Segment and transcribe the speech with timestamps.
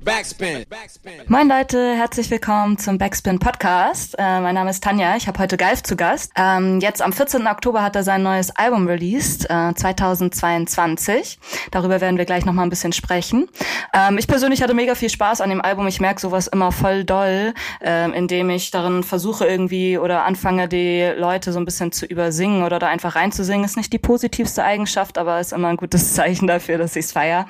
[0.00, 0.64] Backspin.
[1.26, 4.14] Moin Leute, herzlich willkommen zum Backspin Podcast.
[4.18, 6.32] Äh, mein Name ist Tanja, ich habe heute Galf zu Gast.
[6.34, 7.46] Ähm, jetzt am 14.
[7.46, 11.38] Oktober hat er sein neues Album released, äh, 2022.
[11.70, 13.48] Darüber werden wir gleich nochmal ein bisschen sprechen.
[13.92, 15.86] Ähm, ich persönlich hatte mega viel Spaß an dem Album.
[15.88, 17.52] Ich merke sowas immer voll doll,
[17.84, 22.62] äh, indem ich darin versuche irgendwie oder anfange, die Leute so ein bisschen zu übersingen
[22.62, 23.64] oder da einfach reinzusingen.
[23.64, 27.46] Ist nicht die positivste Eigenschaft, aber ist immer ein gutes Zeichen dafür, dass ich's feier.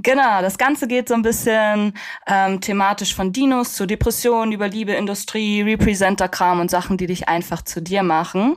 [0.00, 1.92] Genau, das Ganze geht so ein bisschen bisschen
[2.26, 7.62] ähm, thematisch von Dinos zu Depressionen über Liebe, Industrie, Representer-Kram und Sachen, die dich einfach
[7.62, 8.56] zu dir machen.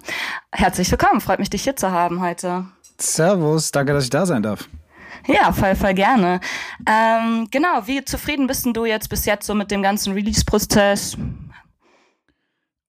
[0.52, 2.66] Herzlich willkommen, freut mich, dich hier zu haben heute.
[3.00, 4.68] Servus, danke, dass ich da sein darf.
[5.28, 6.40] Ja, voll, voll gerne.
[6.88, 11.18] Ähm, genau, wie zufrieden bist du jetzt bis jetzt so mit dem ganzen Release-Prozess?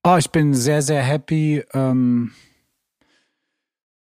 [0.04, 2.32] Oh, ich bin sehr, sehr happy, ähm,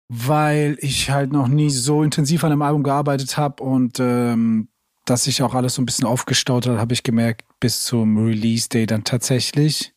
[0.08, 4.68] weil ich halt noch nie so intensiv an einem Album gearbeitet habe und ähm,
[5.08, 8.86] dass sich auch alles so ein bisschen aufgestaut hat, habe ich gemerkt, bis zum Release-Day
[8.86, 9.94] dann tatsächlich.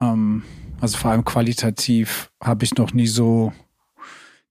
[0.00, 0.42] Ähm,
[0.80, 3.52] also vor allem qualitativ habe ich noch nie so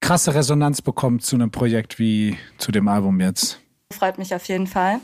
[0.02, 3.60] krasse Resonanz bekommen zu einem Projekt wie zu dem Album jetzt.
[3.92, 5.00] Freut mich auf jeden Fall.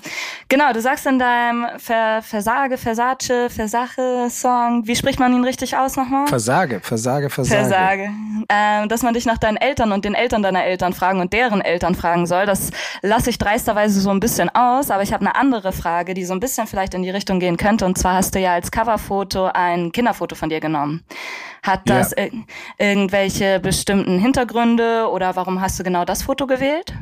[0.54, 5.96] Genau, du sagst in deinem Ver Versage, Versace, Versache-Song, wie spricht man ihn richtig aus
[5.96, 6.28] nochmal?
[6.28, 7.70] Versage, Versage, Versage.
[7.70, 8.10] Versage.
[8.50, 11.62] Ähm, dass man dich nach deinen Eltern und den Eltern deiner Eltern fragen und deren
[11.62, 12.70] Eltern fragen soll, das
[13.02, 16.36] lasse ich dreisterweise so ein bisschen aus, aber ich habe eine andere Frage, die so
[16.36, 17.88] ein bisschen vielleicht in die Richtung gehen könnte.
[17.88, 21.04] Und zwar hast du ja als Coverfoto ein Kinderfoto von dir genommen.
[21.64, 22.26] Hat das ja.
[22.26, 22.32] ir
[22.78, 26.94] irgendwelche bestimmten Hintergründe oder warum hast du genau das Foto gewählt?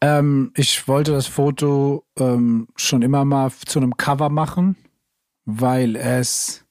[0.00, 4.76] Ähm, ich wollte das Foto ähm, schon immer mal zu einem Cover machen,
[5.44, 6.64] weil es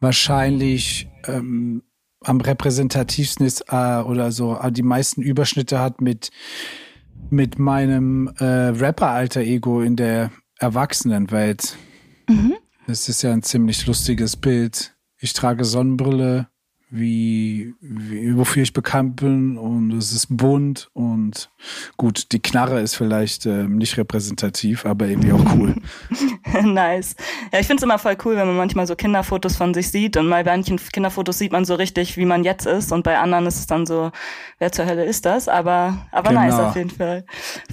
[0.00, 1.82] wahrscheinlich ähm,
[2.20, 6.30] am repräsentativsten ist äh, oder so äh, die meisten Überschnitte hat mit
[7.30, 11.76] mit meinem äh, Rapper-Alter-Ego in der Erwachsenenwelt.
[12.28, 12.54] Mhm.
[12.86, 14.96] Es ist ja ein ziemlich lustiges Bild.
[15.18, 16.48] Ich trage Sonnenbrille,
[16.88, 21.50] wie, wie wofür ich bekannt bin und es ist bunt und
[21.96, 25.74] gut, die Knarre ist vielleicht ähm, nicht repräsentativ, aber irgendwie auch cool.
[26.62, 27.16] nice.
[27.52, 30.16] Ja, ich finde es immer voll cool, wenn man manchmal so Kinderfotos von sich sieht
[30.16, 33.18] und mal bei manchen Kinderfotos sieht man so richtig, wie man jetzt ist und bei
[33.18, 34.12] anderen ist es dann so,
[34.60, 35.48] wer zur Hölle ist das?
[35.48, 36.42] Aber, aber genau.
[36.42, 37.24] nice auf jeden Fall.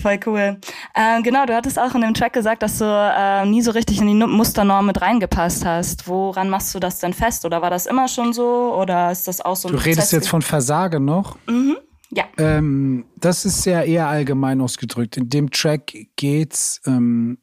[0.02, 0.58] Voll cool.
[0.96, 4.02] Äh, genau, du hattest auch in dem Track gesagt, dass du äh, nie so richtig
[4.02, 6.08] in die Musternorm mit reingepasst hast.
[6.08, 7.46] Woran machst du das denn fest?
[7.46, 8.74] Oder war das immer schon so?
[8.76, 11.38] Oder ist das auch so ein Du redest jetzt von Versagen noch?
[11.48, 11.78] Mhm.
[12.12, 12.26] Ja.
[12.38, 15.18] Ähm, das ist ja eher allgemein ausgedrückt.
[15.18, 17.40] In dem Track geht's ähm,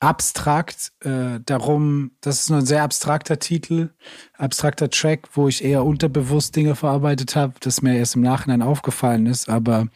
[0.00, 3.90] abstrakt äh, darum, das ist nur ein sehr abstrakter Titel,
[4.38, 9.26] abstrakter Track, wo ich eher unterbewusst Dinge verarbeitet habe, das mir erst im Nachhinein aufgefallen
[9.26, 9.48] ist.
[9.48, 9.88] Aber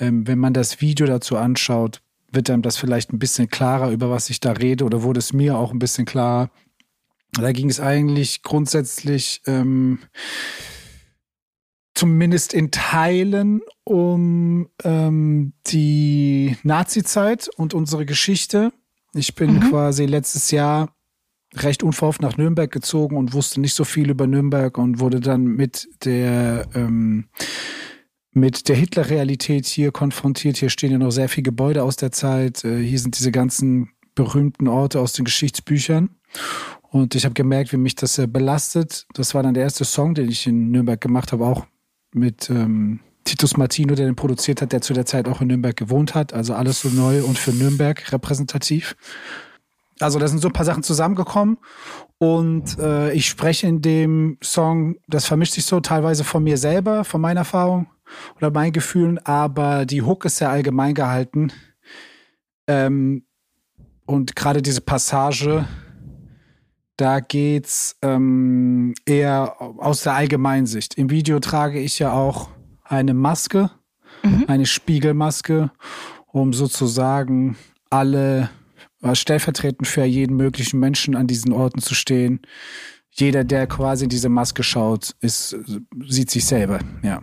[0.00, 2.02] ähm, wenn man das Video dazu anschaut,
[2.32, 5.32] wird einem das vielleicht ein bisschen klarer, über was ich da rede, oder wurde es
[5.32, 6.50] mir auch ein bisschen klarer,
[7.32, 10.00] da ging es eigentlich grundsätzlich ähm,
[11.94, 18.72] zumindest in Teilen um ähm, die Nazi-Zeit und unsere Geschichte.
[19.14, 19.60] Ich bin mhm.
[19.70, 20.94] quasi letztes Jahr
[21.54, 25.44] recht unverhofft nach Nürnberg gezogen und wusste nicht so viel über Nürnberg und wurde dann
[25.44, 27.28] mit der ähm,
[28.32, 30.58] mit der Hitler-Realität hier konfrontiert.
[30.58, 32.64] Hier stehen ja noch sehr viele Gebäude aus der Zeit.
[32.64, 36.10] Äh, hier sind diese ganzen berühmten Orte aus den Geschichtsbüchern.
[36.90, 39.06] Und ich habe gemerkt, wie mich das äh, belastet.
[39.14, 41.66] Das war dann der erste Song, den ich in Nürnberg gemacht habe, auch
[42.12, 45.76] mit ähm, Titus Martino, der den produziert hat, der zu der Zeit auch in Nürnberg
[45.76, 46.32] gewohnt hat.
[46.32, 48.96] Also alles so neu und für Nürnberg repräsentativ.
[50.00, 51.58] Also da sind so ein paar Sachen zusammengekommen
[52.18, 57.04] und äh, ich spreche in dem Song, das vermischt sich so teilweise von mir selber,
[57.04, 57.88] von meiner Erfahrung
[58.36, 61.52] oder meinen Gefühlen, aber die Hook ist sehr allgemein gehalten.
[62.68, 63.24] Ähm,
[64.08, 65.66] und gerade diese Passage,
[66.96, 70.94] da geht's ähm, eher aus der Allgemeinsicht.
[70.94, 72.48] Im Video trage ich ja auch
[72.84, 73.70] eine Maske,
[74.22, 74.46] mhm.
[74.48, 75.70] eine Spiegelmaske,
[76.26, 77.58] um sozusagen
[77.90, 78.48] alle
[79.02, 82.40] äh, stellvertretend für jeden möglichen Menschen an diesen Orten zu stehen.
[83.10, 85.54] Jeder, der quasi in diese Maske schaut, ist,
[86.06, 87.20] sieht sich selber, ja.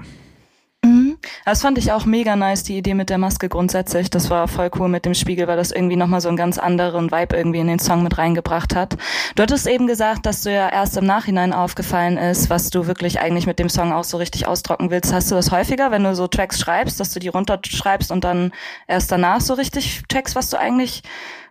[1.45, 4.09] Das fand ich auch mega nice, die Idee mit der Maske grundsätzlich.
[4.09, 7.11] Das war voll cool mit dem Spiegel, weil das irgendwie nochmal so einen ganz anderen
[7.11, 8.97] Vibe irgendwie in den Song mit reingebracht hat.
[9.35, 13.19] Du hattest eben gesagt, dass du ja erst im Nachhinein aufgefallen ist, was du wirklich
[13.19, 15.13] eigentlich mit dem Song auch so richtig ausdrucken willst.
[15.13, 18.51] Hast du das häufiger, wenn du so Tracks schreibst, dass du die runterschreibst und dann
[18.87, 21.03] erst danach so richtig checkst, was du eigentlich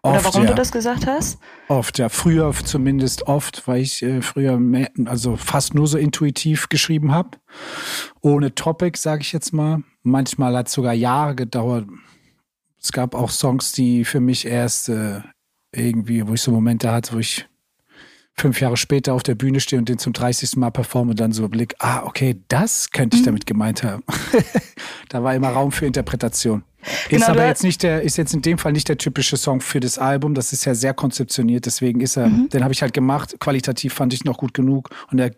[0.04, 0.50] oder warum ja.
[0.50, 1.38] du das gesagt hast?
[1.68, 2.10] Oft, ja.
[2.10, 7.30] Früher zumindest oft, weil ich äh, früher mehr, also fast nur so intuitiv geschrieben habe.
[8.20, 9.82] Ohne Topic, sage ich jetzt mal.
[10.02, 11.86] Manchmal hat es sogar Jahre gedauert,
[12.78, 15.22] Es gab auch Songs, die für mich erst äh,
[15.72, 17.46] irgendwie, wo ich so Momente hatte, wo ich
[18.36, 20.56] fünf Jahre später auf der Bühne stehe und den zum 30.
[20.56, 23.26] Mal performe und dann so Blick, ah, okay, das könnte ich mhm.
[23.26, 24.02] damit gemeint haben.
[25.08, 26.64] da war immer Raum für Interpretation.
[26.84, 29.60] Ist genau, aber jetzt nicht der, ist jetzt in dem Fall nicht der typische Song
[29.60, 30.34] für das Album.
[30.34, 32.48] Das ist ja sehr konzeptioniert, deswegen ist er, mhm.
[32.48, 33.36] den habe ich halt gemacht.
[33.40, 35.32] Qualitativ fand ich noch gut genug und er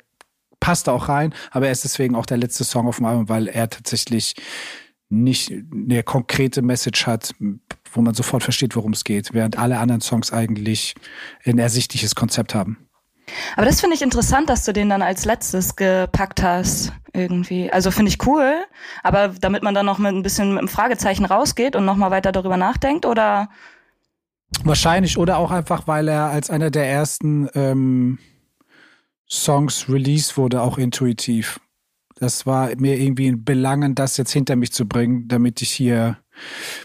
[0.60, 3.48] passt auch rein, aber er ist deswegen auch der letzte Song auf dem Album, weil
[3.48, 4.34] er tatsächlich
[5.08, 7.34] nicht eine konkrete Message hat,
[7.92, 10.94] wo man sofort versteht, worum es geht, während alle anderen Songs eigentlich
[11.44, 12.85] ein ersichtliches Konzept haben.
[13.56, 17.72] Aber das finde ich interessant, dass du den dann als letztes gepackt hast, irgendwie.
[17.72, 18.64] Also finde ich cool,
[19.02, 22.32] aber damit man dann noch mit ein bisschen mit einem Fragezeichen rausgeht und nochmal weiter
[22.32, 23.48] darüber nachdenkt, oder?
[24.62, 28.18] Wahrscheinlich, oder auch einfach, weil er als einer der ersten ähm,
[29.28, 31.60] Songs released wurde, auch intuitiv.
[32.18, 36.18] Das war mir irgendwie ein Belangen, das jetzt hinter mich zu bringen, damit ich hier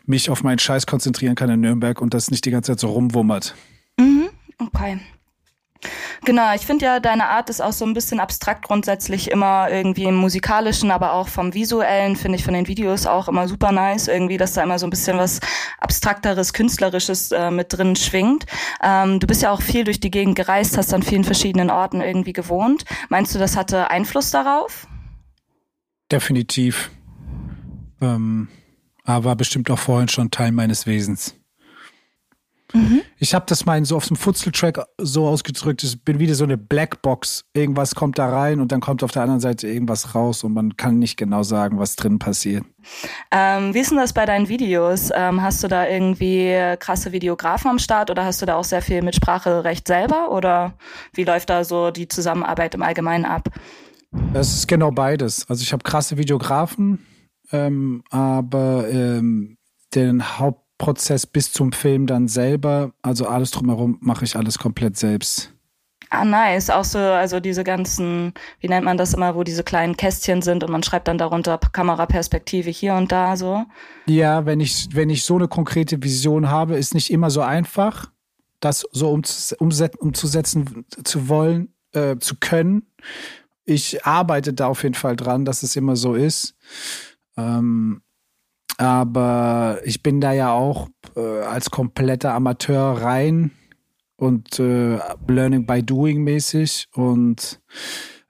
[0.06, 2.90] mich auf meinen Scheiß konzentrieren kann in Nürnberg und das nicht die ganze Zeit so
[2.90, 3.56] rumwummert.
[3.98, 5.00] Mhm, okay.
[6.24, 10.04] Genau, ich finde ja, deine Art ist auch so ein bisschen abstrakt grundsätzlich immer irgendwie
[10.04, 14.08] im musikalischen, aber auch vom visuellen, finde ich von den Videos auch immer super nice,
[14.08, 15.40] irgendwie, dass da immer so ein bisschen was
[15.80, 18.46] abstrakteres, künstlerisches äh, mit drin schwingt.
[18.84, 22.02] Ähm, du bist ja auch viel durch die Gegend gereist, hast an vielen verschiedenen Orten
[22.02, 22.86] irgendwie gewohnt.
[23.10, 24.88] Meinst du, das hatte Einfluss darauf?
[26.12, 26.92] Definitiv.
[28.02, 28.50] Ähm,
[29.04, 31.41] aber bestimmt auch vorhin schon Teil meines Wesens.
[32.74, 33.02] Mhm.
[33.18, 36.58] Ich habe das mal so auf dem Futzeltrack so ausgedrückt, ich bin wieder so eine
[36.58, 37.46] Blackbox.
[37.54, 40.78] Irgendwas kommt da rein und dann kommt auf der anderen Seite irgendwas raus und man
[40.78, 42.64] kann nicht genau sagen, was drin passiert.
[43.32, 45.10] Ähm, wie ist denn das bei deinen Videos?
[45.14, 48.82] Ähm, hast du da irgendwie krasse Videografen am Start oder hast du da auch sehr
[48.82, 50.74] viel mit Spracherecht selber oder
[51.14, 53.50] wie läuft da so die Zusammenarbeit im Allgemeinen ab?
[54.34, 55.48] Es ist genau beides.
[55.50, 57.06] Also ich habe krasse Videografen,
[57.52, 59.58] ähm, aber ähm,
[59.96, 64.98] den Haupt Prozess bis zum Film dann selber, also alles drumherum, mache ich alles komplett
[64.98, 65.54] selbst.
[66.10, 66.72] Ah, nice.
[66.72, 70.64] Auch so, also diese ganzen, wie nennt man das immer, wo diese kleinen Kästchen sind
[70.64, 73.64] und man schreibt dann darunter Kameraperspektive hier und da so.
[74.08, 78.12] Ja, wenn ich, wenn ich so eine konkrete Vision habe, ist nicht immer so einfach,
[78.60, 82.88] das so umzusetzen zu wollen, äh, zu können.
[83.66, 86.56] Ich arbeite da auf jeden Fall dran, dass es immer so ist.
[87.38, 88.02] Ähm,
[88.78, 93.52] aber ich bin da ja auch äh, als kompletter Amateur rein
[94.16, 97.60] und äh, Learning by Doing mäßig und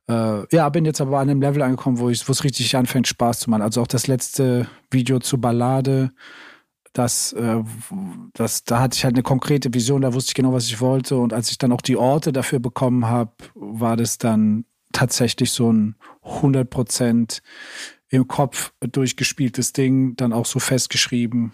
[0.08, 3.50] äh, ja, bin jetzt aber an einem Level angekommen, wo es richtig anfängt, Spaß zu
[3.50, 3.62] machen.
[3.62, 6.12] Also auch das letzte Video zur Ballade,
[6.94, 7.64] das, äh,
[8.34, 11.18] das, da hatte ich halt eine konkrete Vision, da wusste ich genau, was ich wollte.
[11.18, 15.72] Und als ich dann auch die Orte dafür bekommen habe, war das dann tatsächlich so
[15.72, 17.42] ein 100 Prozent
[18.12, 21.54] im Kopf durchgespieltes Ding, dann auch so festgeschrieben.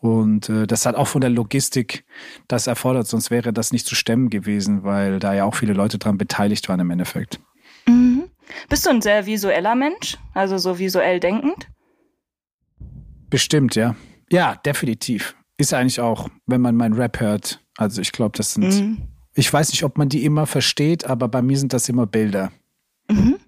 [0.00, 2.04] Und äh, das hat auch von der Logistik
[2.48, 5.98] das erfordert, sonst wäre das nicht zu stemmen gewesen, weil da ja auch viele Leute
[5.98, 7.40] dran beteiligt waren im Endeffekt.
[7.86, 8.24] Mhm.
[8.68, 10.16] Bist du ein sehr visueller Mensch?
[10.34, 11.68] Also so visuell denkend?
[13.28, 13.94] Bestimmt, ja.
[14.30, 15.36] Ja, definitiv.
[15.58, 17.60] Ist eigentlich auch, wenn man meinen Rap hört.
[17.76, 18.64] Also ich glaube, das sind.
[18.64, 19.02] Mhm.
[19.34, 22.50] Ich weiß nicht, ob man die immer versteht, aber bei mir sind das immer Bilder.
[23.10, 23.38] Mhm.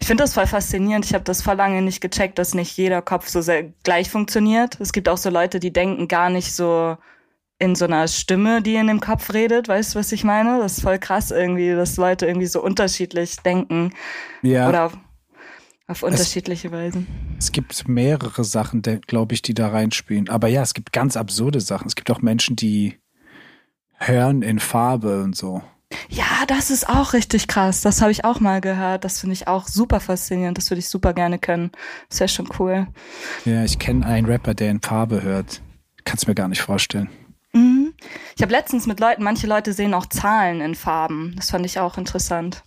[0.00, 1.04] Ich finde das voll faszinierend.
[1.04, 4.80] Ich habe das vor lange nicht gecheckt, dass nicht jeder Kopf so sehr gleich funktioniert.
[4.80, 6.96] Es gibt auch so Leute, die denken gar nicht so
[7.58, 9.68] in so einer Stimme, die in dem Kopf redet.
[9.68, 10.58] Weißt du, was ich meine?
[10.58, 13.92] Das ist voll krass irgendwie, dass Leute irgendwie so unterschiedlich denken.
[14.42, 14.68] Ja.
[14.68, 14.98] Oder auf,
[15.86, 17.06] auf unterschiedliche es, Weisen.
[17.38, 20.28] Es gibt mehrere Sachen, glaube ich, die da reinspielen.
[20.28, 21.86] Aber ja, es gibt ganz absurde Sachen.
[21.86, 22.98] Es gibt auch Menschen, die
[23.94, 25.62] hören in Farbe und so.
[26.08, 27.80] Ja, das ist auch richtig krass.
[27.80, 29.04] Das habe ich auch mal gehört.
[29.04, 30.58] Das finde ich auch super faszinierend.
[30.58, 31.70] Das würde ich super gerne können.
[32.08, 32.86] Das wäre schon cool.
[33.44, 35.62] Ja, ich kenne einen Rapper, der in Farbe hört.
[36.04, 37.08] Kannst mir gar nicht vorstellen.
[38.38, 41.32] Ich habe letztens mit Leuten, manche Leute sehen auch Zahlen in Farben.
[41.36, 42.62] Das fand ich auch interessant.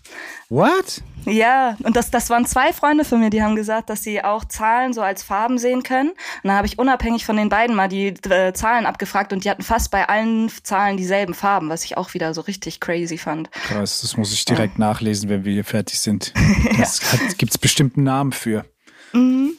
[0.50, 1.04] What?
[1.26, 4.46] Ja, und das, das waren zwei Freunde von mir, die haben gesagt, dass sie auch
[4.46, 6.10] Zahlen so als Farben sehen können.
[6.10, 9.50] Und dann habe ich unabhängig von den beiden mal die äh, Zahlen abgefragt und die
[9.52, 13.52] hatten fast bei allen Zahlen dieselben Farben, was ich auch wieder so richtig crazy fand.
[13.52, 14.88] Krass, das muss ich direkt ja.
[14.88, 16.34] nachlesen, wenn wir hier fertig sind.
[16.80, 17.20] Das ja.
[17.38, 18.66] gibt es bestimmt einen Namen für.
[19.14, 19.59] Mhm.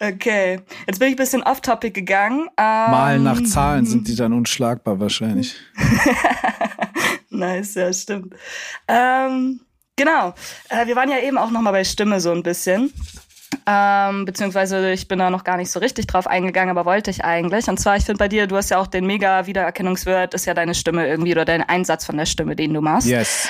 [0.00, 2.48] Okay, jetzt bin ich ein bisschen off-topic gegangen.
[2.56, 5.54] Ähm, Mal nach Zahlen sind die dann unschlagbar wahrscheinlich.
[7.30, 8.34] nice, ja, stimmt.
[8.88, 9.60] Ähm,
[9.96, 10.34] genau,
[10.68, 12.92] äh, wir waren ja eben auch noch mal bei Stimme so ein bisschen.
[13.66, 17.24] Ähm, beziehungsweise ich bin da noch gar nicht so richtig drauf eingegangen, aber wollte ich
[17.24, 17.68] eigentlich.
[17.68, 20.54] Und zwar, ich finde bei dir, du hast ja auch den mega Wiedererkennungswert, ist ja
[20.54, 23.08] deine Stimme irgendwie oder dein Einsatz von der Stimme, den du machst.
[23.08, 23.48] Yes.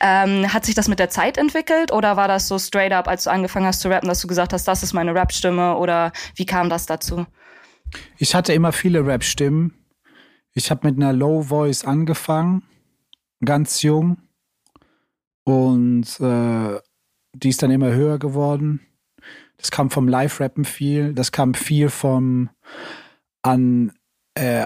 [0.00, 3.24] Ähm, hat sich das mit der Zeit entwickelt oder war das so straight up, als
[3.24, 6.44] du angefangen hast zu rappen, dass du gesagt hast, das ist meine Rap-Stimme oder wie
[6.44, 7.26] kam das dazu?
[8.18, 9.72] Ich hatte immer viele Rap-Stimmen.
[10.52, 12.62] Ich habe mit einer Low Voice angefangen,
[13.44, 14.18] ganz jung.
[15.44, 16.80] Und äh,
[17.34, 18.80] die ist dann immer höher geworden.
[19.58, 21.14] Das kam vom Live-Rappen viel.
[21.14, 22.50] Das kam viel vom
[23.42, 23.92] an
[24.34, 24.64] äh,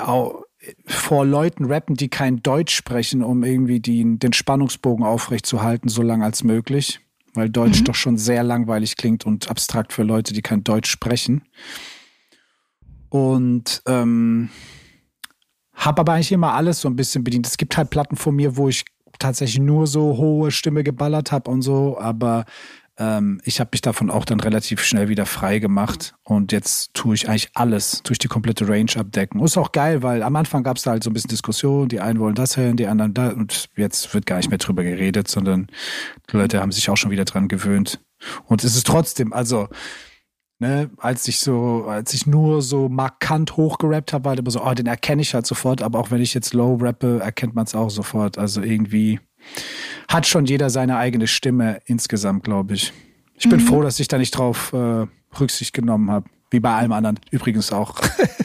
[0.87, 6.23] vor Leuten rappen, die kein Deutsch sprechen, um irgendwie die, den Spannungsbogen aufrechtzuerhalten, so lang
[6.23, 7.01] als möglich.
[7.33, 7.85] Weil Deutsch mhm.
[7.85, 11.43] doch schon sehr langweilig klingt und abstrakt für Leute, die kein Deutsch sprechen.
[13.09, 14.51] Und ähm,
[15.75, 17.47] habe aber eigentlich immer alles so ein bisschen bedient.
[17.47, 18.85] Es gibt halt Platten von mir, wo ich
[19.19, 22.45] tatsächlich nur so hohe Stimme geballert habe und so, aber
[23.01, 27.15] ähm, ich habe mich davon auch dann relativ schnell wieder frei gemacht und jetzt tue
[27.15, 29.41] ich eigentlich alles, tue ich die komplette Range abdecken.
[29.41, 31.89] Und ist auch geil, weil am Anfang gab es da halt so ein bisschen Diskussion,
[31.89, 34.85] die einen wollen das hören, die anderen da und jetzt wird gar nicht mehr drüber
[34.85, 35.69] geredet, sondern
[36.31, 38.01] die Leute haben sich auch schon wieder dran gewöhnt.
[38.45, 39.69] Und es ist trotzdem, also
[40.63, 44.63] Ne, als ich so, als ich nur so markant hochgerappt habe, war halt immer so,
[44.63, 47.65] oh, den erkenne ich halt sofort, aber auch wenn ich jetzt low rappe, erkennt man
[47.65, 48.37] es auch sofort.
[48.37, 49.21] Also irgendwie
[50.09, 52.93] hat schon jeder seine eigene Stimme insgesamt, glaube ich.
[53.37, 53.67] Ich bin mhm.
[53.67, 55.07] froh, dass ich da nicht drauf äh,
[55.39, 56.29] Rücksicht genommen habe.
[56.53, 57.95] Wie bei allem anderen übrigens auch.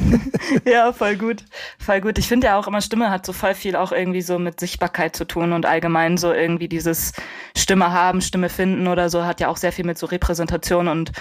[0.65, 1.43] ja, voll gut.
[1.79, 2.19] Voll gut.
[2.19, 5.15] Ich finde ja auch immer, Stimme hat so voll viel auch irgendwie so mit Sichtbarkeit
[5.15, 7.13] zu tun und allgemein so irgendwie dieses
[7.57, 11.13] Stimme haben, Stimme finden oder so hat ja auch sehr viel mit so Repräsentation und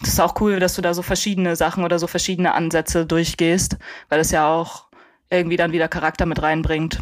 [0.00, 3.76] das ist auch cool, dass du da so verschiedene Sachen oder so verschiedene Ansätze durchgehst,
[4.08, 4.86] weil das ja auch
[5.28, 7.00] irgendwie dann wieder Charakter mit reinbringt.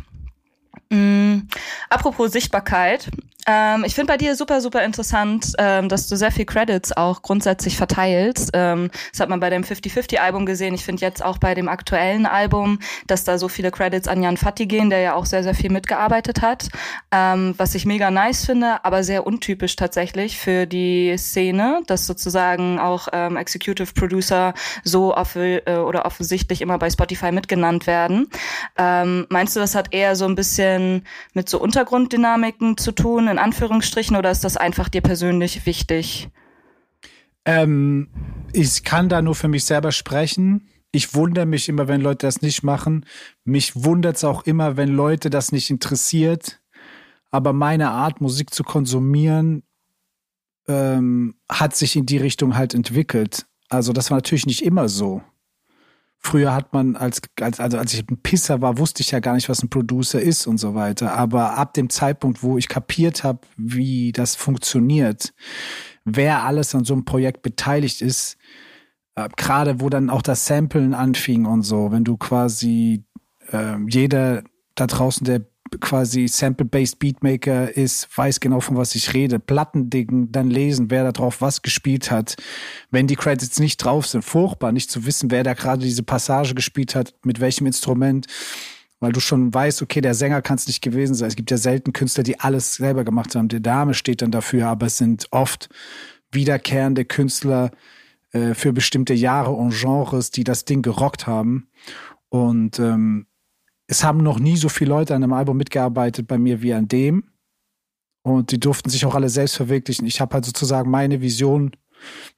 [0.90, 1.48] Mm,
[1.90, 3.10] apropos Sichtbarkeit,
[3.48, 7.22] ähm, ich finde bei dir super, super interessant, ähm, dass du sehr viel Credits auch
[7.22, 8.50] grundsätzlich verteilst.
[8.52, 10.74] Ähm, das hat man bei dem 50-50-Album gesehen.
[10.74, 14.36] Ich finde jetzt auch bei dem aktuellen Album, dass da so viele Credits an Jan
[14.36, 16.68] Fatti gehen, der ja auch sehr, sehr viel mitgearbeitet hat.
[17.10, 22.78] Ähm, was ich mega nice finde, aber sehr untypisch tatsächlich für die Szene, dass sozusagen
[22.78, 24.52] auch ähm, Executive Producer
[24.84, 28.28] so off äh, oder offensichtlich immer bei Spotify mitgenannt werden.
[28.76, 33.37] Ähm, meinst du, das hat eher so ein bisschen mit so Untergrunddynamiken zu tun?
[33.38, 36.28] In Anführungsstrichen oder ist das einfach dir persönlich wichtig?
[37.44, 38.08] Ähm,
[38.52, 40.68] ich kann da nur für mich selber sprechen.
[40.90, 43.06] Ich wundere mich immer, wenn Leute das nicht machen.
[43.44, 46.60] Mich wundert es auch immer, wenn Leute das nicht interessiert.
[47.30, 49.62] Aber meine Art, Musik zu konsumieren,
[50.66, 53.46] ähm, hat sich in die Richtung halt entwickelt.
[53.68, 55.22] Also das war natürlich nicht immer so.
[56.20, 59.34] Früher hat man als, als, also als ich ein Pisser war, wusste ich ja gar
[59.34, 61.14] nicht, was ein Producer ist und so weiter.
[61.14, 65.32] Aber ab dem Zeitpunkt, wo ich kapiert habe, wie das funktioniert,
[66.04, 68.36] wer alles an so einem Projekt beteiligt ist,
[69.14, 73.04] äh, gerade wo dann auch das Samplen anfing und so, wenn du quasi
[73.52, 74.42] äh, jeder
[74.74, 75.46] da draußen, der
[75.80, 79.38] quasi Sample-Based Beatmaker ist, weiß genau, von was ich rede.
[79.38, 82.36] Plattendicken, dann lesen, wer da drauf was gespielt hat.
[82.90, 86.54] Wenn die Credits nicht drauf sind, furchtbar, nicht zu wissen, wer da gerade diese Passage
[86.54, 88.26] gespielt hat, mit welchem Instrument.
[89.00, 91.28] Weil du schon weißt, okay, der Sänger kann es nicht gewesen sein.
[91.28, 93.48] Es gibt ja selten Künstler, die alles selber gemacht haben.
[93.48, 95.68] Der Dame steht dann dafür, aber es sind oft
[96.32, 97.70] wiederkehrende Künstler
[98.32, 101.68] äh, für bestimmte Jahre und Genres, die das Ding gerockt haben.
[102.28, 103.27] Und ähm,
[103.88, 106.86] es haben noch nie so viele Leute an einem Album mitgearbeitet bei mir wie an
[106.86, 107.24] dem.
[108.22, 110.06] Und die durften sich auch alle selbst verwirklichen.
[110.06, 111.72] Ich habe halt sozusagen meine Vision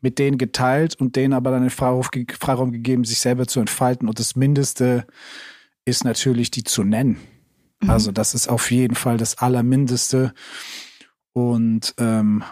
[0.00, 4.08] mit denen geteilt und denen aber dann den Freiraum, gegeben, sich selber zu entfalten.
[4.08, 5.06] Und das Mindeste
[5.84, 7.18] ist natürlich, die zu nennen.
[7.80, 7.90] Mhm.
[7.90, 10.32] Also das ist auf jeden Fall das Allermindeste.
[11.32, 12.44] Und ähm,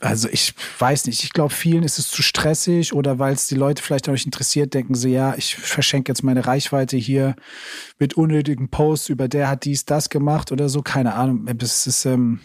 [0.00, 3.54] also ich weiß nicht, ich glaube, vielen ist es zu stressig oder weil es die
[3.54, 7.36] Leute vielleicht auch nicht interessiert, denken sie, ja, ich verschenke jetzt meine Reichweite hier
[7.98, 11.46] mit unnötigen Posts über der hat dies, das gemacht oder so, keine Ahnung.
[11.60, 12.40] Es ist, ähm,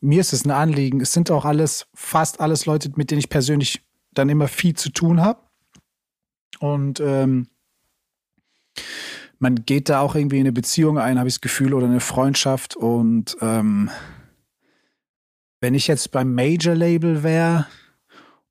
[0.00, 1.00] mir ist es ein Anliegen.
[1.00, 3.82] Es sind auch alles, fast alles Leute, mit denen ich persönlich
[4.12, 5.40] dann immer viel zu tun habe.
[6.60, 7.48] Und ähm,
[9.38, 12.00] man geht da auch irgendwie in eine Beziehung ein, habe ich das Gefühl, oder eine
[12.00, 13.90] Freundschaft und ähm,
[15.60, 17.66] wenn ich jetzt beim Major-Label wäre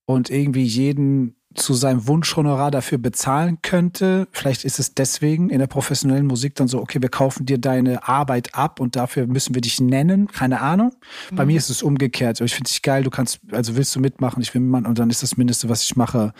[0.05, 4.27] und irgendwie jeden zu seinem Wunschhonorar dafür bezahlen könnte.
[4.31, 8.07] Vielleicht ist es deswegen in der professionellen Musik dann so, okay, wir kaufen dir deine
[8.07, 10.27] Arbeit ab und dafür müssen wir dich nennen.
[10.27, 10.91] Keine Ahnung.
[11.31, 11.35] Mhm.
[11.35, 12.41] Bei mir ist es umgekehrt.
[12.41, 15.09] Ich finde dich geil, du kannst, also willst du mitmachen, ich will mitmachen und dann
[15.09, 16.33] ist das Mindeste, was ich mache,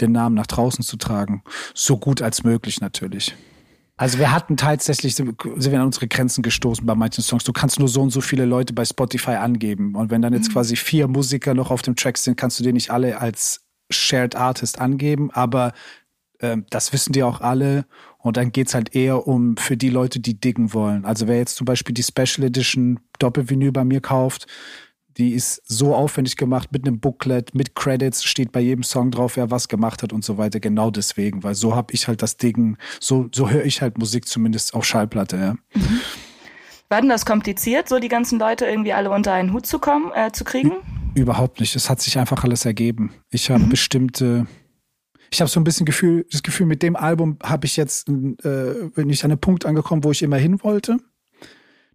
[0.00, 1.42] den Namen nach draußen zu tragen.
[1.74, 3.34] So gut als möglich natürlich.
[3.98, 7.42] Also wir hatten tatsächlich, sind wir an unsere Grenzen gestoßen bei manchen Songs.
[7.42, 9.96] Du kannst nur so und so viele Leute bei Spotify angeben.
[9.96, 10.52] Und wenn dann jetzt mhm.
[10.52, 14.36] quasi vier Musiker noch auf dem Track sind, kannst du die nicht alle als Shared
[14.36, 15.32] Artist angeben.
[15.32, 15.72] Aber
[16.38, 17.86] äh, das wissen die auch alle.
[18.18, 21.04] Und dann geht's halt eher um für die Leute, die diggen wollen.
[21.04, 24.46] Also wer jetzt zum Beispiel die Special Edition Doppelvinyl bei mir kauft,
[25.18, 29.36] Die ist so aufwendig gemacht mit einem Booklet, mit Credits, steht bei jedem Song drauf,
[29.36, 30.60] wer was gemacht hat und so weiter.
[30.60, 34.28] Genau deswegen, weil so habe ich halt das Ding, so, so höre ich halt Musik
[34.28, 35.36] zumindest auf Schallplatte.
[35.36, 35.52] Ja.
[35.74, 36.00] Mhm.
[36.88, 40.10] War denn das kompliziert, so die ganzen Leute irgendwie alle unter einen Hut zu kommen,
[40.14, 40.72] äh, zu kriegen?
[41.14, 41.74] Überhaupt nicht.
[41.74, 43.12] Es hat sich einfach alles ergeben.
[43.30, 43.68] Ich habe mhm.
[43.68, 44.46] bestimmte
[45.30, 48.88] ich habe so ein bisschen Gefühl, das Gefühl, mit dem Album habe ich jetzt, äh,
[48.94, 50.98] bin ich an einen Punkt angekommen, wo ich immer hin wollte.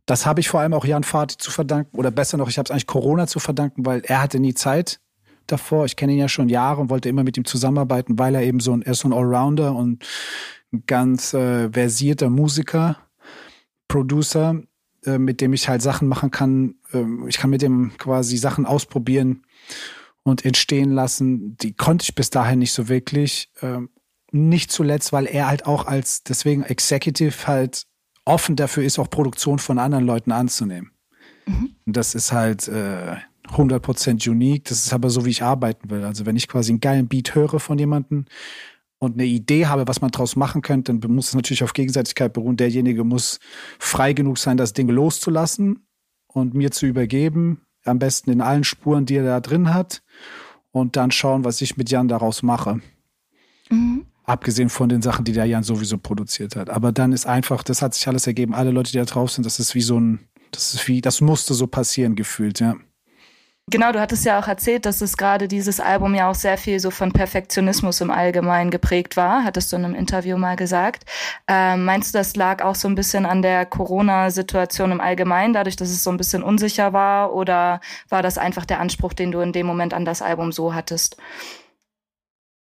[0.05, 2.65] Das habe ich vor allem auch Jan Fati zu verdanken, oder besser noch, ich habe
[2.65, 5.00] es eigentlich Corona zu verdanken, weil er hatte nie Zeit
[5.48, 5.86] davor.
[5.86, 8.60] Ich kenne ihn ja schon Jahre und wollte immer mit ihm zusammenarbeiten, weil er eben
[8.60, 10.05] so ein, er ist so ein Allrounder und
[10.74, 12.98] ein ganz äh, versierter Musiker,
[13.88, 14.62] Producer,
[15.05, 16.75] äh, mit dem ich halt Sachen machen kann.
[16.93, 19.43] Äh, ich kann mit dem quasi Sachen ausprobieren
[20.24, 21.57] und entstehen lassen.
[21.57, 23.51] Die konnte ich bis dahin nicht so wirklich.
[23.62, 23.89] Ähm,
[24.31, 27.86] nicht zuletzt, weil er halt auch als deswegen Executive halt
[28.25, 30.92] offen dafür ist, auch Produktion von anderen Leuten anzunehmen.
[31.46, 31.75] Mhm.
[31.86, 33.15] Und das ist halt äh,
[33.50, 34.65] 100% unique.
[34.65, 36.03] Das ist aber so, wie ich arbeiten will.
[36.03, 38.25] Also wenn ich quasi einen geilen Beat höre von jemandem
[39.00, 42.34] und eine Idee habe, was man daraus machen könnte, dann muss es natürlich auf Gegenseitigkeit
[42.34, 42.58] beruhen.
[42.58, 43.39] Derjenige muss
[43.80, 45.86] frei genug sein, das Ding loszulassen
[46.27, 47.62] und mir zu übergeben.
[47.86, 50.01] Am besten in allen Spuren, die er da drin hat.
[50.72, 52.80] Und dann schauen, was ich mit Jan daraus mache.
[53.70, 54.06] Mhm.
[54.25, 56.70] Abgesehen von den Sachen, die der Jan sowieso produziert hat.
[56.70, 58.53] Aber dann ist einfach, das hat sich alles ergeben.
[58.53, 60.20] Alle Leute, die da drauf sind, das ist wie so ein,
[60.51, 62.75] das ist wie, das musste so passieren gefühlt, ja.
[63.72, 66.82] Genau, du hattest ja auch erzählt, dass es gerade dieses Album ja auch sehr viel
[66.82, 71.06] so von Perfektionismus im Allgemeinen geprägt war, hattest du in einem Interview mal gesagt.
[71.48, 75.77] Ähm, meinst du, das lag auch so ein bisschen an der Corona-Situation im Allgemeinen, dadurch,
[75.77, 77.34] dass es so ein bisschen unsicher war?
[77.34, 80.74] Oder war das einfach der Anspruch, den du in dem Moment an das Album so
[80.74, 81.15] hattest?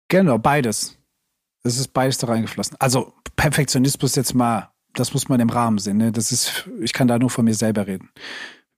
[0.08, 0.96] Genau, beides.
[1.64, 2.76] Es ist beides da reingeflossen.
[2.78, 5.96] Also Perfektionismus jetzt mal, das muss man im Rahmen sehen.
[5.96, 6.12] Ne?
[6.12, 8.10] Das ist, ich kann da nur von mir selber reden.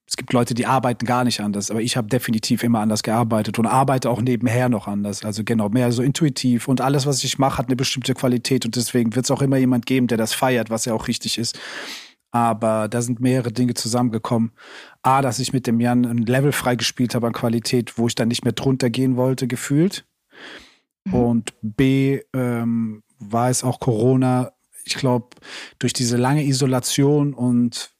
[0.08, 3.58] Es gibt Leute, die arbeiten gar nicht anders, aber ich habe definitiv immer anders gearbeitet
[3.58, 5.24] und arbeite auch nebenher noch anders.
[5.24, 8.76] Also genau, mehr so intuitiv und alles, was ich mache, hat eine bestimmte Qualität und
[8.76, 11.58] deswegen wird es auch immer jemand geben, der das feiert, was ja auch richtig ist.
[12.30, 14.52] Aber da sind mehrere Dinge zusammengekommen.
[15.02, 18.28] A, dass ich mit dem Jan ein Level freigespielt habe an Qualität, wo ich dann
[18.28, 20.04] nicht mehr drunter gehen wollte, gefühlt.
[21.06, 21.14] Mhm.
[21.14, 24.52] Und B, ähm, war es auch Corona.
[24.84, 25.28] Ich glaube,
[25.78, 27.92] durch diese lange Isolation und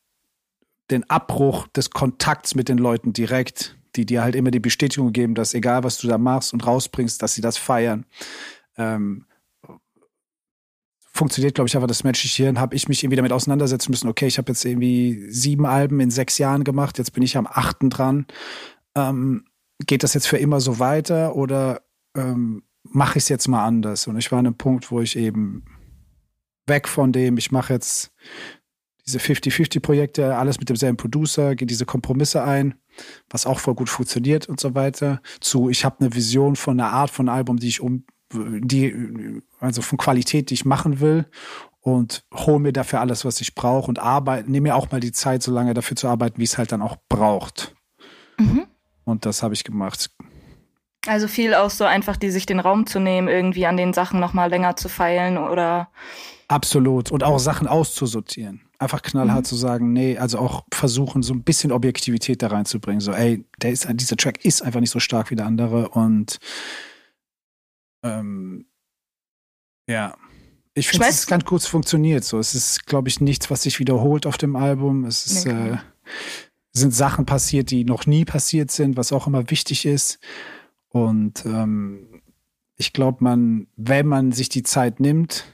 [0.91, 5.35] den Abbruch des Kontakts mit den Leuten direkt, die dir halt immer die Bestätigung geben,
[5.35, 8.05] dass egal was du da machst und rausbringst, dass sie das feiern.
[8.77, 9.27] Ähm,
[11.13, 14.27] funktioniert, glaube ich, einfach das menschliche Hirn, habe ich mich irgendwie damit auseinandersetzen müssen, okay,
[14.27, 17.89] ich habe jetzt irgendwie sieben Alben in sechs Jahren gemacht, jetzt bin ich am achten
[17.89, 18.27] dran.
[18.95, 19.47] Ähm,
[19.87, 21.83] geht das jetzt für immer so weiter oder
[22.15, 24.07] ähm, mache ich es jetzt mal anders?
[24.07, 25.65] Und ich war an einem Punkt, wo ich eben
[26.67, 28.13] weg von dem, ich mache jetzt
[29.07, 32.75] diese 50-50-Projekte, alles mit demselben Producer, geht diese Kompromisse ein,
[33.31, 36.91] was auch voll gut funktioniert und so weiter, zu ich habe eine Vision von einer
[36.91, 41.27] Art von Album, die ich um, die, also von Qualität, die ich machen will
[41.81, 45.13] und hole mir dafür alles, was ich brauche und arbeite, nehme mir auch mal die
[45.13, 47.77] Zeit, so lange dafür zu arbeiten, wie es halt dann auch braucht.
[48.39, 48.67] Mhm.
[49.05, 50.11] Und das habe ich gemacht.
[51.07, 54.21] Also viel auch so einfach, die sich den Raum zu nehmen, irgendwie an den Sachen
[54.21, 55.89] nochmal länger zu feilen oder.
[56.49, 57.11] Absolut.
[57.11, 58.63] Und auch Sachen auszusortieren.
[58.79, 59.45] Einfach knallhart mhm.
[59.45, 63.01] zu sagen, nee, also auch versuchen, so ein bisschen Objektivität da reinzubringen.
[63.01, 66.39] So, ey, der ist, dieser Track ist einfach nicht so stark wie der andere und
[68.03, 68.67] ähm,
[69.89, 70.15] ja.
[70.75, 72.25] Ich finde, es ganz kurz funktioniert.
[72.25, 75.05] So, es ist, glaube ich, nichts, was sich wiederholt auf dem Album.
[75.05, 75.77] Es ist, nee, äh,
[76.75, 80.19] sind Sachen passiert, die noch nie passiert sind, was auch immer wichtig ist.
[81.05, 82.23] Und ähm,
[82.77, 85.45] ich glaube, man, wenn man sich die Zeit nimmt,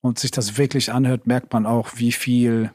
[0.00, 2.70] und sich das wirklich anhört, merkt man auch, wie viel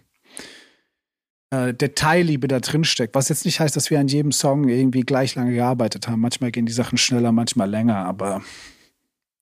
[1.50, 3.16] äh, Detailliebe da drin steckt.
[3.16, 6.22] Was jetzt nicht heißt, dass wir an jedem Song irgendwie gleich lange gearbeitet haben.
[6.22, 8.42] Manchmal gehen die Sachen schneller, manchmal länger, aber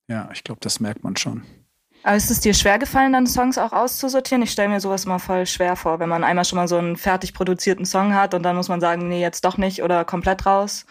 [0.08, 1.44] ja, ich glaube, das merkt man schon.
[2.04, 4.42] Aber ist es dir schwer gefallen, dann Songs auch auszusortieren?
[4.42, 6.98] Ich stelle mir sowas immer voll schwer vor, wenn man einmal schon mal so einen
[6.98, 10.46] fertig produzierten Song hat und dann muss man sagen, nee, jetzt doch nicht oder komplett
[10.48, 10.86] raus.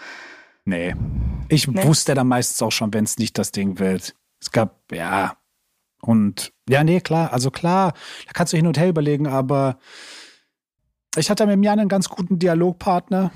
[0.70, 0.94] Nee.
[1.48, 1.82] Ich nee.
[1.82, 4.14] wusste dann meistens auch schon, wenn es nicht das Ding wird.
[4.40, 5.36] Es gab, ja,
[6.00, 7.92] und ja, nee, klar, also klar,
[8.26, 9.78] da kannst du hin und her überlegen, aber
[11.16, 13.32] ich hatte mit Jan einen ganz guten Dialogpartner.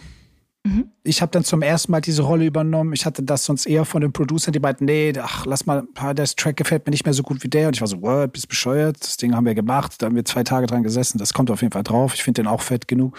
[0.63, 0.93] Mhm.
[1.03, 2.93] Ich habe dann zum ersten Mal diese Rolle übernommen.
[2.93, 6.25] Ich hatte das sonst eher von den Producern, die meinten, nee, ach, lass mal, der
[6.25, 7.67] Track gefällt mir nicht mehr so gut wie der.
[7.67, 9.03] Und ich war so, what, bist bescheuert?
[9.03, 11.19] Das Ding haben wir gemacht, da haben wir zwei Tage dran gesessen.
[11.19, 12.15] Das kommt auf jeden Fall drauf.
[12.15, 13.19] Ich finde den auch fett genug.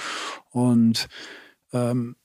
[0.52, 1.10] Und
[1.74, 2.16] ähm,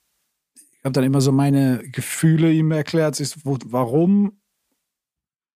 [0.84, 4.40] habe dann immer so meine Gefühle ihm erklärt, warum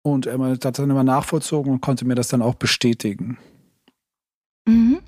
[0.03, 3.37] und er hat dann immer nachvollzogen und konnte mir das dann auch bestätigen.
[4.67, 4.99] Mhm.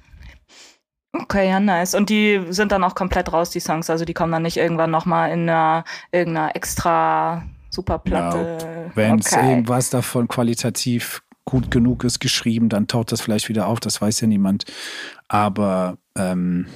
[1.13, 1.93] Okay, ja, nice.
[1.93, 3.89] Und die sind dann auch komplett raus, die Songs.
[3.89, 8.57] Also die kommen dann nicht irgendwann nochmal in einer irgendeiner extra Superplatte.
[8.61, 9.49] Ja, Wenn es okay.
[9.49, 14.21] irgendwas davon qualitativ gut genug ist geschrieben, dann taucht das vielleicht wieder auf, das weiß
[14.21, 14.65] ja niemand.
[15.27, 16.67] Aber ähm,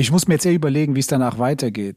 [0.00, 1.96] ich muss mir jetzt eher überlegen, wie es danach weitergeht.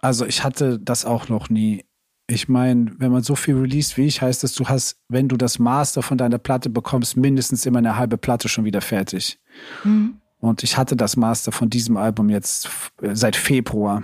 [0.00, 1.84] Also ich hatte das auch noch nie.
[2.26, 5.36] Ich meine, wenn man so viel released wie ich, heißt das, du hast, wenn du
[5.36, 9.40] das Master von deiner Platte bekommst, mindestens immer eine halbe Platte schon wieder fertig.
[9.84, 10.20] Mhm.
[10.38, 14.02] Und ich hatte das Master von diesem Album jetzt seit Februar.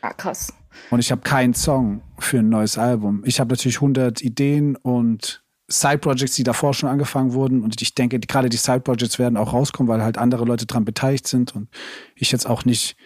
[0.00, 0.52] Ah, krass.
[0.90, 3.22] Und ich habe keinen Song für ein neues Album.
[3.24, 7.62] Ich habe natürlich 100 Ideen und Side-Projects, die davor schon angefangen wurden.
[7.62, 11.26] Und ich denke, gerade die Side-Projects werden auch rauskommen, weil halt andere Leute dran beteiligt
[11.26, 11.68] sind und
[12.14, 12.96] ich jetzt auch nicht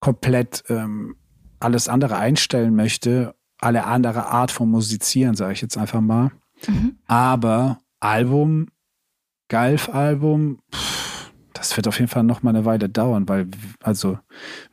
[0.00, 1.16] komplett ähm,
[1.58, 3.34] alles andere einstellen möchte.
[3.58, 6.30] Alle andere Art von Musizieren, sage ich jetzt einfach mal.
[6.66, 6.98] Mhm.
[7.06, 8.68] Aber Album,
[9.48, 10.60] Galf-Album,
[11.54, 13.48] das wird auf jeden Fall noch mal eine Weile dauern, weil
[13.80, 14.18] also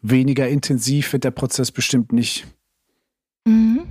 [0.02, 2.46] weniger intensiv wird der Prozess bestimmt nicht.
[3.46, 3.88] Mhm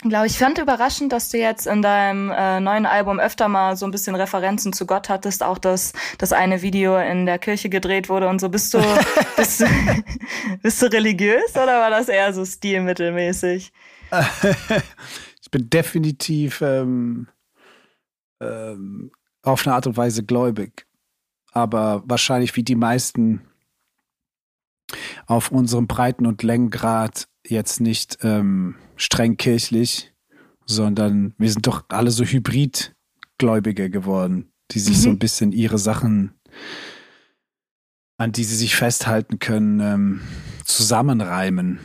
[0.00, 3.84] glaube ich, fand überraschend, dass du jetzt in deinem äh, neuen Album öfter mal so
[3.84, 8.08] ein bisschen Referenzen zu Gott hattest, auch dass das eine Video in der Kirche gedreht
[8.08, 8.48] wurde und so.
[8.48, 8.78] Bist du,
[9.36, 9.66] bist du,
[10.62, 13.72] bist du religiös oder war das eher so stilmittelmäßig?
[15.42, 17.26] ich bin definitiv ähm,
[18.40, 19.10] ähm,
[19.42, 20.86] auf eine Art und Weise gläubig,
[21.52, 23.42] aber wahrscheinlich wie die meisten
[25.26, 30.12] auf unserem Breiten- und Längengrad jetzt nicht ähm, streng kirchlich,
[30.66, 35.02] sondern wir sind doch alle so Hybridgläubige geworden, die sich mhm.
[35.02, 36.34] so ein bisschen ihre Sachen,
[38.18, 40.20] an die sie sich festhalten können, ähm,
[40.64, 41.80] zusammenreimen.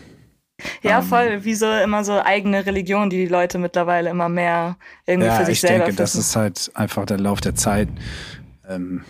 [0.81, 4.77] Ja, ähm, voll, wie so immer so eigene Religion, die die Leute mittlerweile immer mehr
[5.05, 7.89] irgendwie ja, für sich selber ich denke, das ist halt einfach der Lauf der Zeit.
[8.67, 9.03] Ähm,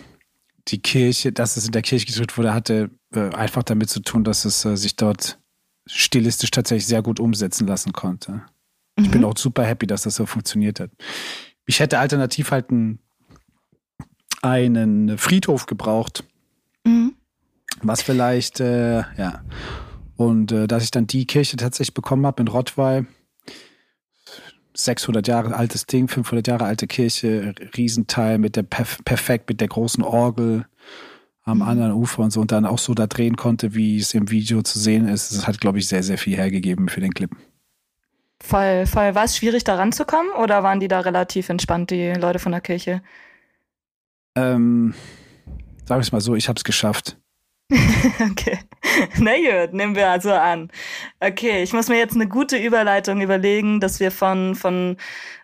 [0.68, 4.24] die Kirche, dass es in der Kirche gedrückt wurde, hatte äh, einfach damit zu tun,
[4.24, 5.38] dass es äh, sich dort
[5.86, 8.42] stilistisch tatsächlich sehr gut umsetzen lassen konnte.
[8.96, 9.04] Mhm.
[9.04, 9.26] Ich bin mhm.
[9.26, 10.90] auch super happy, dass das so funktioniert hat.
[11.66, 12.98] Ich hätte alternativ halt einen,
[14.42, 16.24] einen Friedhof gebraucht,
[16.84, 17.14] mhm.
[17.82, 19.44] was vielleicht, äh, ja,
[20.16, 23.06] und äh, dass ich dann die Kirche tatsächlich bekommen habe in Rottweil,
[24.76, 29.68] 600 Jahre altes Ding, 500 Jahre alte Kirche, Riesenteil mit der perf perfekt mit der
[29.68, 30.66] großen Orgel,
[31.44, 31.62] am mhm.
[31.62, 34.62] anderen Ufer und so und dann auch so da drehen konnte, wie es im Video
[34.62, 35.32] zu sehen ist.
[35.32, 37.30] Das hat, glaube ich, sehr, sehr viel hergegeben für den Clip.
[38.42, 39.14] Voll, voll.
[39.14, 42.60] War es schwierig, da ranzukommen oder waren die da relativ entspannt, die Leute von der
[42.60, 43.02] Kirche?
[44.36, 44.94] Ähm,
[45.86, 47.16] sag ich mal so, ich habe es geschafft.
[48.30, 48.58] okay.
[49.18, 50.70] Na gut, nehmen wir also an.
[51.20, 54.96] Okay, ich muss mir jetzt eine gute Überleitung überlegen, dass wir von, von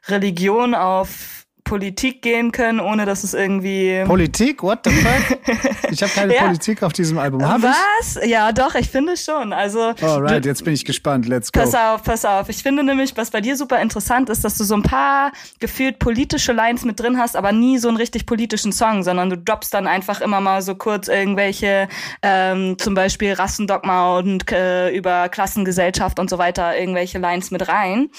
[0.09, 1.40] Religion auf
[1.71, 4.03] Politik gehen können, ohne dass es irgendwie.
[4.05, 4.61] Politik?
[4.65, 5.39] What the fuck?
[5.93, 6.45] Ich habe keine ja.
[6.45, 7.47] Politik auf diesem Album.
[7.47, 8.17] Hab Was?
[8.23, 8.31] Ich?
[8.31, 9.53] Ja, doch, ich finde schon.
[9.53, 9.93] Also.
[10.01, 11.27] Alright, jetzt bin ich gespannt.
[11.27, 11.61] Let's go.
[11.61, 12.49] Pass auf, pass auf.
[12.49, 15.99] Ich finde nämlich, was bei dir super interessant ist, dass du so ein paar gefühlt
[15.99, 19.75] politische Lines mit drin hast, aber nie so einen richtig politischen Song, sondern du droppst
[19.75, 21.89] dann einfach immer mal so kurz irgendwelche,
[22.23, 28.11] ähm, zum Beispiel Rassendogma und äh, über Klassengesellschaft und so weiter, irgendwelche Lines mit rein.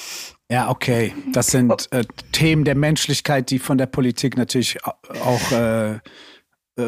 [0.51, 1.15] Ja, okay.
[1.31, 5.99] Das sind äh, Themen der Menschlichkeit, die von der Politik natürlich auch äh, äh,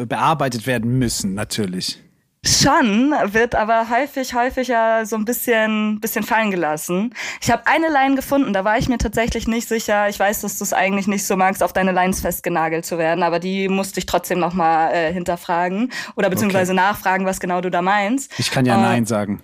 [0.06, 2.02] bearbeitet werden müssen, natürlich.
[2.44, 7.14] Schon, wird aber häufig, häufiger so ein bisschen, bisschen fallen gelassen.
[7.40, 10.10] Ich habe eine Line gefunden, da war ich mir tatsächlich nicht sicher.
[10.10, 13.22] Ich weiß, dass du es eigentlich nicht so magst, auf deine Lines festgenagelt zu werden,
[13.22, 16.82] aber die musste ich trotzdem nochmal äh, hinterfragen oder beziehungsweise okay.
[16.82, 18.38] nachfragen, was genau du da meinst.
[18.38, 19.42] Ich kann ja äh, Nein sagen.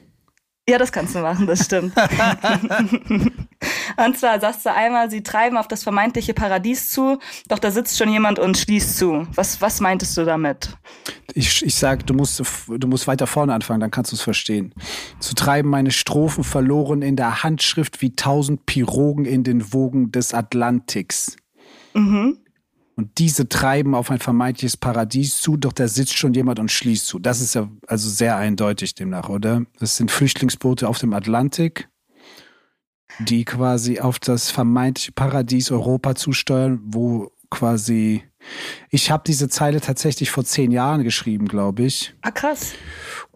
[0.68, 1.94] Ja, das kannst du machen, das stimmt.
[4.04, 7.98] und zwar sagst du einmal, sie treiben auf das vermeintliche Paradies zu, doch da sitzt
[7.98, 9.26] schon jemand und schließt zu.
[9.34, 10.76] Was, was meintest du damit?
[11.34, 14.74] Ich, ich sag, du musst, du musst weiter vorne anfangen, dann kannst du es verstehen.
[15.20, 20.34] Zu treiben meine Strophen verloren in der Handschrift wie tausend Pirogen in den Wogen des
[20.34, 21.36] Atlantiks.
[21.94, 22.38] Mhm.
[22.96, 27.06] Und diese treiben auf ein vermeintliches Paradies zu, doch da sitzt schon jemand und schließt
[27.06, 27.18] zu.
[27.18, 29.62] Das ist ja also sehr eindeutig demnach, oder?
[29.78, 31.88] Das sind Flüchtlingsboote auf dem Atlantik,
[33.18, 38.22] die quasi auf das vermeintliche Paradies Europa zusteuern, wo quasi.
[38.88, 42.14] Ich habe diese Zeile tatsächlich vor zehn Jahren geschrieben, glaube ich.
[42.22, 42.72] Ah, krass.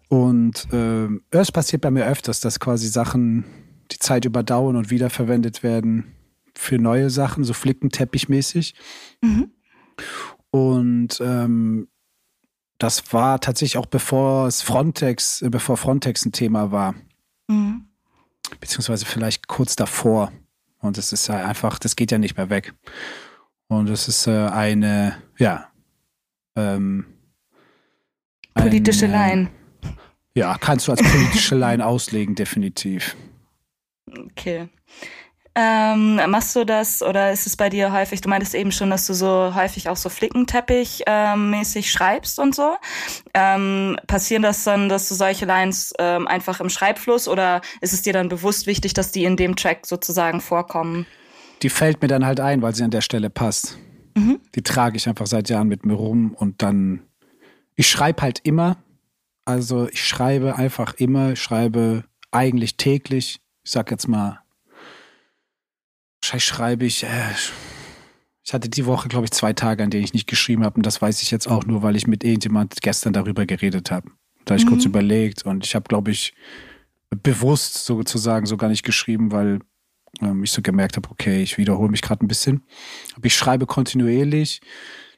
[0.08, 3.44] Und äh, es passiert bei mir öfters, dass quasi Sachen
[3.90, 6.14] die Zeit überdauern und wiederverwendet werden
[6.56, 8.74] für neue Sachen, so flickenteppichmäßig.
[9.20, 9.50] Mhm.
[10.50, 11.88] Und ähm,
[12.78, 16.94] das war tatsächlich auch bevor es Frontex, äh, bevor Frontex ein Thema war.
[17.48, 17.88] Mhm.
[18.60, 20.32] Beziehungsweise vielleicht kurz davor.
[20.80, 22.74] Und es ist ja einfach, das geht ja nicht mehr weg.
[23.68, 25.70] Und es ist äh, eine, ja,
[26.56, 27.06] ähm,
[28.54, 29.50] Politische ein, äh, Line.
[30.34, 33.16] Ja, kannst du als politische Line auslegen, definitiv.
[34.06, 34.68] Okay.
[35.56, 39.06] Ähm, machst du das oder ist es bei dir häufig, du meintest eben schon, dass
[39.06, 42.74] du so häufig auch so Flickenteppich ähm, schreibst und so.
[43.34, 48.02] Ähm, passieren das dann, dass du solche Lines ähm, einfach im Schreibfluss oder ist es
[48.02, 51.06] dir dann bewusst wichtig, dass die in dem Track sozusagen vorkommen?
[51.62, 53.78] Die fällt mir dann halt ein, weil sie an der Stelle passt.
[54.16, 54.40] Mhm.
[54.56, 57.02] Die trage ich einfach seit Jahren mit mir rum und dann,
[57.76, 58.76] ich schreibe halt immer.
[59.44, 63.40] Also ich schreibe einfach immer, schreibe eigentlich täglich.
[63.62, 64.43] Ich sag jetzt mal
[66.24, 67.34] Wahrscheinlich schreibe ich, äh,
[68.42, 70.76] ich hatte die Woche, glaube ich, zwei Tage, an denen ich nicht geschrieben habe.
[70.76, 74.10] Und das weiß ich jetzt auch nur, weil ich mit irgendjemand gestern darüber geredet habe.
[74.46, 74.70] Da habe ich mhm.
[74.70, 76.32] kurz überlegt und ich habe, glaube ich,
[77.10, 79.58] bewusst sozusagen so gar nicht geschrieben, weil
[80.22, 82.64] ähm, ich so gemerkt habe, okay, ich wiederhole mich gerade ein bisschen.
[83.14, 84.62] Aber ich schreibe kontinuierlich.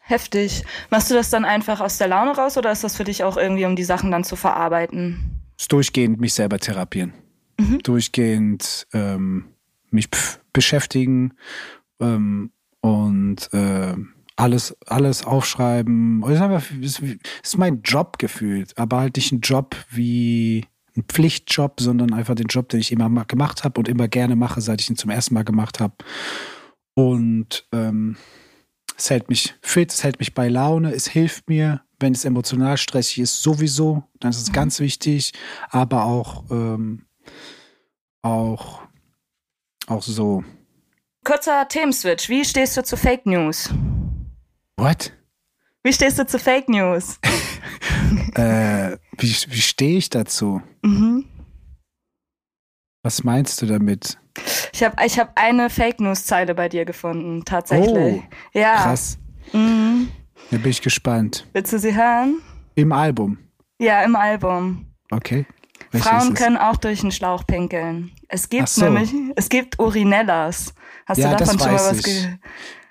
[0.00, 0.64] Heftig.
[0.90, 3.38] Machst du das dann einfach aus der Laune raus oder ist das für dich auch
[3.38, 5.40] irgendwie, um die Sachen dann zu verarbeiten?
[5.58, 7.14] Ist durchgehend mich selber therapieren.
[7.58, 7.78] Mhm.
[7.78, 9.46] Durchgehend ähm,
[9.90, 10.08] mich
[10.52, 11.32] beschäftigen
[12.00, 12.50] ähm,
[12.82, 13.94] und äh,
[14.36, 16.22] alles, alles aufschreiben.
[16.24, 17.00] Es ist, einfach, es
[17.42, 20.66] ist mein Job gefühlt, aber halt nicht ein Job wie
[20.96, 24.36] ein Pflichtjob, sondern einfach den Job, den ich immer mal gemacht habe und immer gerne
[24.36, 25.94] mache, seit ich ihn zum ersten Mal gemacht habe.
[26.94, 28.16] Und ähm,
[28.96, 32.76] es hält mich fit, es hält mich bei Laune, es hilft mir, wenn es emotional
[32.76, 34.54] stressig ist, sowieso, dann ist es mhm.
[34.54, 35.32] ganz wichtig,
[35.70, 37.06] aber auch, ähm,
[38.22, 38.82] auch,
[39.86, 40.44] auch so.
[41.24, 43.70] Kurzer Themenswitch, wie stehst du zu Fake News?
[44.76, 45.12] What?
[45.82, 47.18] Wie stehst du zu Fake News?
[48.34, 50.62] äh, wie wie stehe ich dazu?
[50.82, 51.26] Mhm.
[53.02, 54.18] Was meinst du damit?
[54.72, 58.22] Ich habe ich hab eine Fake News-Zeile bei dir gefunden, tatsächlich.
[58.22, 58.82] Oh, ja.
[58.82, 59.18] Krass.
[59.52, 60.08] Mhm.
[60.50, 61.46] Da bin ich gespannt.
[61.52, 62.40] Willst du sie hören?
[62.74, 63.38] Im Album.
[63.78, 64.86] Ja, im Album.
[65.10, 65.46] Okay.
[65.90, 68.12] Welche Frauen können auch durch einen Schlauch pinkeln.
[68.28, 68.84] Es gibt so.
[68.84, 70.74] nämlich, es gibt Urinellas.
[71.06, 72.38] Hast ja, du davon schon mal was gehört?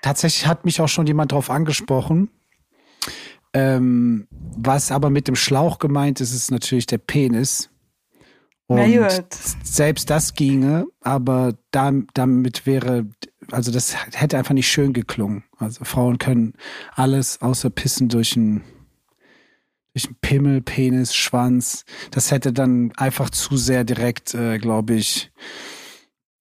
[0.04, 2.28] Tatsächlich hat mich auch schon jemand darauf angesprochen.
[3.54, 7.70] Ähm, was aber mit dem Schlauch gemeint ist, ist natürlich der Penis.
[8.66, 8.80] Und
[9.62, 13.06] selbst das ginge, aber da, damit wäre,
[13.50, 15.44] also das hätte einfach nicht schön geklungen.
[15.56, 16.52] Also Frauen können
[16.94, 18.62] alles außer pissen durch einen,
[19.94, 21.86] durch einen Pimmel, Penis, Schwanz.
[22.10, 25.32] Das hätte dann einfach zu sehr direkt, äh, glaube ich,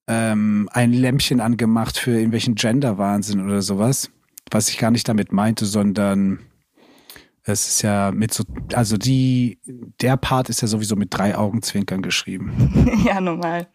[0.08, 4.10] ähm, ein Lämpchen angemacht für irgendwelchen Gender-Wahnsinn oder sowas.
[4.52, 6.40] Was ich gar nicht damit meinte, sondern
[7.46, 9.60] es ist ja mit so, also die,
[10.02, 13.02] der Part ist ja sowieso mit drei Augenzwinkern geschrieben.
[13.06, 13.68] ja, normal.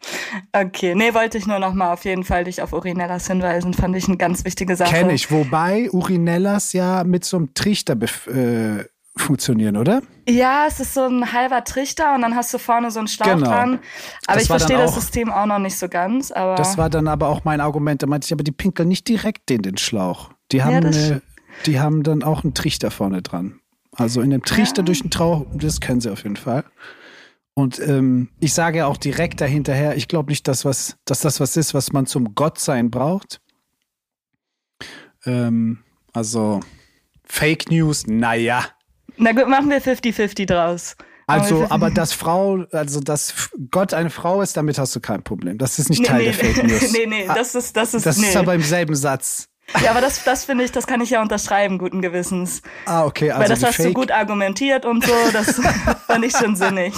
[0.53, 3.95] Okay, nee, wollte ich nur noch mal auf jeden Fall dich auf Urinellas hinweisen, fand
[3.97, 4.95] ich eine ganz wichtige Sache.
[4.95, 7.95] Kenne ich, wobei Urinellas ja mit so einem Trichter
[8.27, 8.85] äh,
[9.21, 10.03] funktionieren, oder?
[10.29, 13.35] Ja, es ist so ein halber Trichter und dann hast du vorne so einen Schlauch
[13.35, 13.47] genau.
[13.47, 13.79] dran.
[14.27, 16.31] Aber das ich verstehe das System auch noch nicht so ganz.
[16.33, 18.03] Aber das war dann aber auch mein Argument.
[18.03, 20.31] Da meinte ich, aber die pinkeln nicht direkt in den Schlauch.
[20.53, 21.23] Die haben, ja, eine,
[21.67, 23.61] die haben dann auch einen Trichter vorne dran.
[23.93, 24.85] Also in dem Trichter ja.
[24.85, 26.65] durch den Trauch, das können sie auf jeden Fall.
[27.55, 31.41] Und ähm, ich sage ja auch direkt dahinterher, ich glaube nicht, dass, was, dass das
[31.41, 33.41] was ist, was man zum Gottsein braucht.
[35.27, 35.81] Ähm,
[36.13, 36.61] also
[37.25, 38.65] Fake News, naja.
[39.19, 40.97] Na gut, machen wir 50-50 draus.
[41.27, 45.59] Also, aber dass Frau, also dass Gott eine Frau ist, damit hast du kein Problem.
[45.59, 46.93] Das ist nicht nee, Teil nee, der Fake News.
[46.93, 48.29] Nee, nee, das ist, das ist, Das nee.
[48.29, 49.49] ist aber im selben Satz.
[49.83, 52.63] Ja, aber das, das finde ich, das kann ich ja unterschreiben, guten Gewissens.
[52.87, 53.31] Ah, okay.
[53.31, 53.89] Also Weil das hast Fake...
[53.89, 55.61] du gut argumentiert und so, das
[56.07, 56.95] fand ich schon sinnig.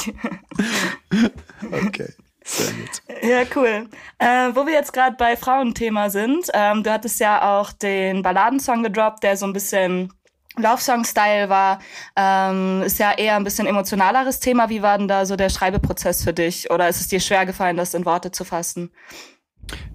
[1.72, 2.14] Okay.
[2.44, 3.02] Sehr gut.
[3.22, 3.88] Ja, cool.
[4.18, 8.84] Äh, wo wir jetzt gerade bei Frauenthema sind, ähm, du hattest ja auch den Balladensong
[8.84, 10.12] gedroppt, der so ein bisschen
[10.56, 11.78] Love Song Style war,
[12.16, 14.68] ähm, ist ja eher ein bisschen emotionaleres Thema.
[14.68, 16.70] Wie war denn da so der Schreibeprozess für dich?
[16.70, 18.90] Oder ist es dir schwer gefallen, das in Worte zu fassen?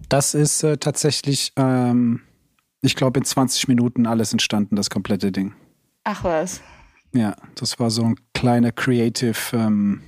[0.09, 2.21] Das ist äh, tatsächlich, ähm,
[2.81, 5.53] Ich glaube, in 20 Minuten alles entstanden, das komplette Ding.
[6.03, 6.61] Ach was.
[7.13, 10.01] Ja, das war so ein kleiner Creative ähm,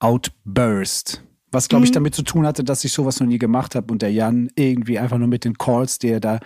[0.00, 1.22] Outburst.
[1.50, 1.94] Was, glaube ich, mhm.
[1.94, 4.98] damit zu tun hatte, dass ich sowas noch nie gemacht habe und der Jan irgendwie
[4.98, 6.40] einfach nur mit den Calls, die er da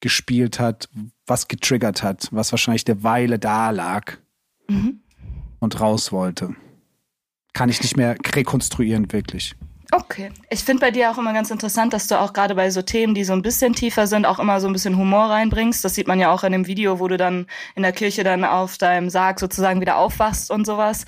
[0.00, 0.88] gespielt hat,
[1.26, 4.16] was getriggert hat, was wahrscheinlich der Weile da lag
[4.68, 5.00] mhm.
[5.58, 6.54] und raus wollte.
[7.52, 9.54] Kann ich nicht mehr rekonstruieren, wirklich.
[9.92, 10.30] Okay.
[10.50, 13.12] Ich finde bei dir auch immer ganz interessant, dass du auch gerade bei so Themen,
[13.14, 15.84] die so ein bisschen tiefer sind, auch immer so ein bisschen Humor reinbringst.
[15.84, 18.44] Das sieht man ja auch in dem Video, wo du dann in der Kirche dann
[18.44, 21.06] auf deinem Sarg sozusagen wieder aufwachst und sowas.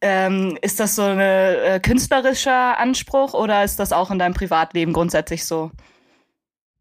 [0.00, 4.92] Ähm, ist das so ein äh, künstlerischer Anspruch oder ist das auch in deinem Privatleben
[4.92, 5.72] grundsätzlich so?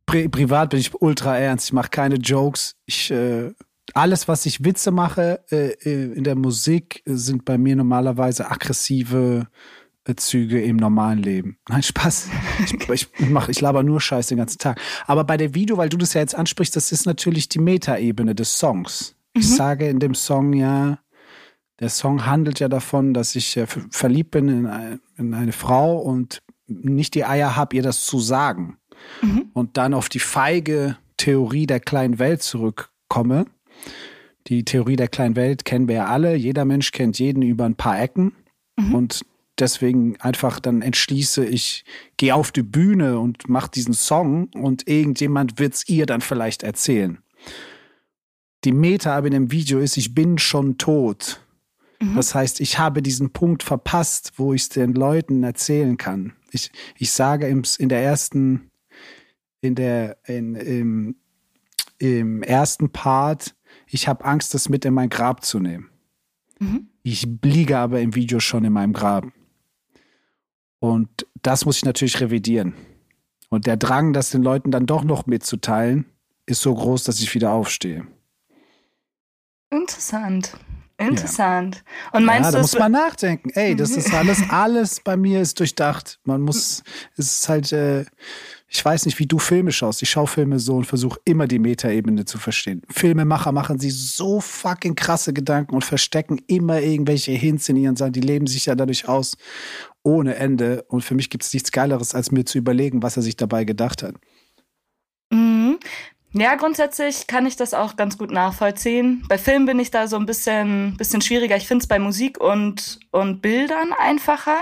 [0.09, 1.67] Pri privat bin ich ultra ernst.
[1.67, 2.75] Ich mache keine Jokes.
[2.85, 3.51] Ich äh,
[3.93, 9.47] alles, was ich Witze mache äh, äh in der Musik, sind bei mir normalerweise aggressive
[10.15, 11.59] Züge im normalen Leben.
[11.67, 12.29] Nein, Spaß.
[12.63, 14.81] Ich, ich, mach, ich laber nur Scheiß den ganzen Tag.
[15.05, 18.33] Aber bei der Video, weil du das ja jetzt ansprichst, das ist natürlich die Metaebene
[18.33, 19.15] des Songs.
[19.35, 19.41] Mhm.
[19.41, 20.97] Ich sage in dem Song ja,
[21.79, 25.99] der Song handelt ja davon, dass ich äh, verliebt bin in eine, in eine, Frau
[25.99, 28.78] und nicht die Eier habe, ihr das zu sagen.
[29.21, 29.49] Mhm.
[29.53, 33.45] Und dann auf die feige Theorie der kleinen Welt zurückkomme.
[34.47, 36.35] Die Theorie der kleinen Welt kennen wir ja alle.
[36.35, 38.33] Jeder Mensch kennt jeden über ein paar Ecken.
[38.77, 38.95] Mhm.
[38.95, 39.21] Und
[39.59, 41.83] deswegen einfach dann entschließe, ich
[42.17, 46.63] gehe auf die Bühne und mache diesen Song und irgendjemand wird es ihr dann vielleicht
[46.63, 47.19] erzählen.
[48.63, 51.41] Die Meta aber in dem Video ist, ich bin schon tot.
[52.01, 52.15] Mhm.
[52.15, 56.33] Das heißt, ich habe diesen Punkt verpasst, wo ich es den Leuten erzählen kann.
[56.51, 58.68] Ich, ich sage in der ersten,
[59.61, 61.15] in der, in, im,
[61.97, 63.55] im ersten Part,
[63.87, 65.89] ich habe Angst, das mit in mein Grab zu nehmen.
[66.59, 66.87] Mhm.
[67.03, 69.25] Ich liege aber im Video schon in meinem Grab.
[70.79, 72.73] Und das muss ich natürlich revidieren.
[73.49, 76.05] Und der Drang, das den Leuten dann doch noch mitzuteilen,
[76.45, 78.07] ist so groß, dass ich wieder aufstehe.
[79.69, 80.53] Interessant.
[80.99, 81.83] Interessant.
[82.11, 82.17] Ja.
[82.19, 83.51] Und meinst ja, da du, muss man nachdenken.
[83.51, 86.19] Ey, das ist alles, alles bei mir ist durchdacht.
[86.25, 86.83] Man muss,
[87.15, 88.03] es ist halt, äh,
[88.67, 90.01] ich weiß nicht, wie du Filme schaust.
[90.01, 92.81] Ich schaue Filme so und versuche immer die Metaebene zu verstehen.
[92.89, 98.13] Filmemacher machen sich so fucking krasse Gedanken und verstecken immer irgendwelche Hints in ihren Sachen.
[98.13, 99.37] Die leben sich ja dadurch aus
[100.03, 100.83] ohne Ende.
[100.89, 103.63] Und für mich gibt es nichts Geileres, als mir zu überlegen, was er sich dabei
[103.63, 104.15] gedacht hat.
[106.31, 109.25] Ja, grundsätzlich kann ich das auch ganz gut nachvollziehen.
[109.27, 111.55] Bei Filmen bin ich da so ein bisschen, bisschen schwieriger.
[111.55, 114.57] Ich finde es bei Musik und, und Bildern einfacher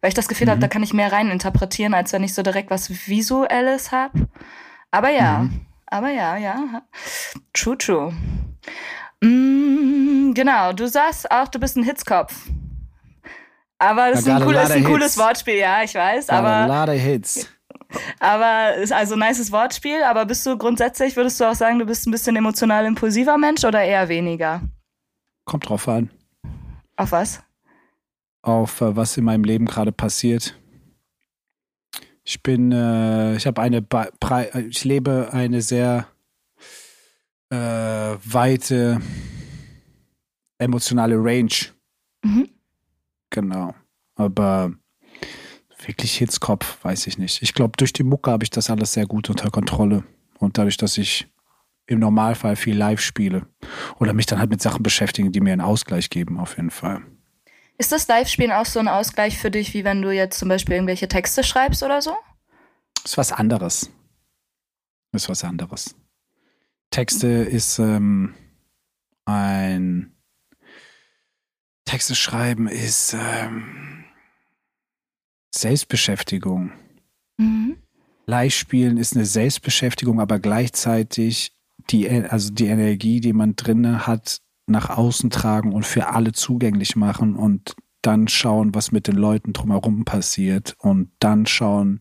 [0.00, 0.50] weil ich das Gefühl mhm.
[0.52, 4.28] habe, da kann ich mehr rein interpretieren, als wenn ich so direkt was Visuelles habe.
[4.90, 5.66] Aber ja, mhm.
[5.86, 6.82] aber ja, ja.
[7.52, 8.12] True, true.
[9.20, 12.34] Mm, genau, du sagst auch, du bist ein Hitzkopf.
[13.78, 16.26] Aber das ist ein, cooles, ein cooles Wortspiel, ja, ich weiß.
[16.26, 16.50] Got aber.
[16.50, 17.48] A lot of hits.
[18.18, 21.86] Aber ist also ein nices Wortspiel, aber bist du grundsätzlich, würdest du auch sagen, du
[21.86, 24.62] bist ein bisschen emotional impulsiver Mensch oder eher weniger?
[25.44, 26.10] Kommt drauf an.
[26.96, 27.42] Auf was?
[28.42, 30.56] auf äh, was in meinem Leben gerade passiert.
[32.24, 34.10] Ich bin, äh, ich habe eine, Bre
[34.68, 36.06] ich lebe eine sehr
[37.50, 39.00] äh, weite
[40.58, 41.54] emotionale Range.
[42.22, 42.48] Mhm.
[43.30, 43.74] Genau.
[44.16, 44.72] Aber
[45.86, 47.42] wirklich Hitzkopf, weiß ich nicht.
[47.42, 50.04] Ich glaube, durch die Mucke habe ich das alles sehr gut unter Kontrolle.
[50.38, 51.28] Und dadurch, dass ich
[51.86, 53.46] im Normalfall viel live spiele
[53.98, 57.02] oder mich dann halt mit Sachen beschäftige, die mir einen Ausgleich geben, auf jeden Fall.
[57.78, 60.74] Ist das Live-Spielen auch so ein Ausgleich für dich, wie wenn du jetzt zum Beispiel
[60.74, 62.14] irgendwelche Texte schreibst oder so?
[63.04, 63.90] Ist was anderes.
[65.12, 65.96] Ist was anderes.
[66.90, 68.34] Texte ist ähm,
[69.24, 70.12] ein
[71.84, 73.89] Texte schreiben ist ähm,
[75.50, 76.72] Selbstbeschäftigung.
[77.36, 77.76] Mhm.
[78.26, 81.56] Live spielen ist eine Selbstbeschäftigung, aber gleichzeitig
[81.90, 86.94] die, also die Energie, die man drinne hat, nach außen tragen und für alle zugänglich
[86.96, 92.00] machen und dann schauen, was mit den Leuten drumherum passiert und dann schauen,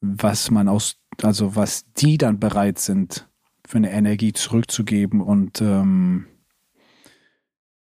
[0.00, 3.28] was man aus, also was die dann bereit sind,
[3.66, 6.26] für eine Energie zurückzugeben und ähm,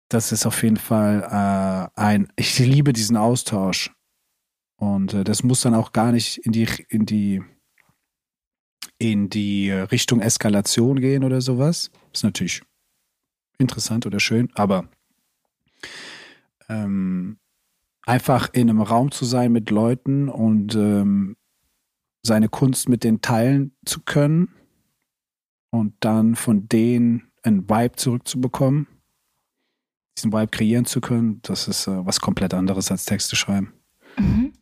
[0.09, 1.21] das ist auf jeden Fall
[1.95, 3.94] äh, ein, ich liebe diesen Austausch
[4.77, 7.43] und äh, das muss dann auch gar nicht in die, in die,
[8.97, 11.91] in die Richtung Eskalation gehen oder sowas.
[12.13, 12.61] Ist natürlich
[13.57, 14.89] interessant oder schön, aber
[16.67, 17.37] ähm,
[18.05, 21.37] einfach in einem Raum zu sein mit Leuten und ähm,
[22.25, 24.49] seine Kunst mit denen teilen zu können
[25.71, 28.87] und dann von denen einen Vibe zurückzubekommen,
[30.17, 33.74] diesen Vibe kreieren zu können, das ist äh, was komplett anderes als Texte schreiben.
[34.17, 34.53] Mhm.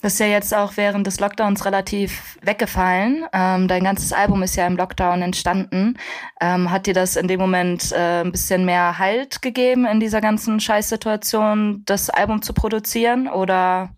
[0.00, 3.24] Das ist ja jetzt auch während des Lockdowns relativ weggefallen.
[3.32, 5.98] Ähm, dein ganzes Album ist ja im Lockdown entstanden.
[6.40, 10.20] Ähm, hat dir das in dem Moment äh, ein bisschen mehr Halt gegeben in dieser
[10.20, 13.28] ganzen Scheißsituation, das Album zu produzieren?
[13.28, 13.90] Oder?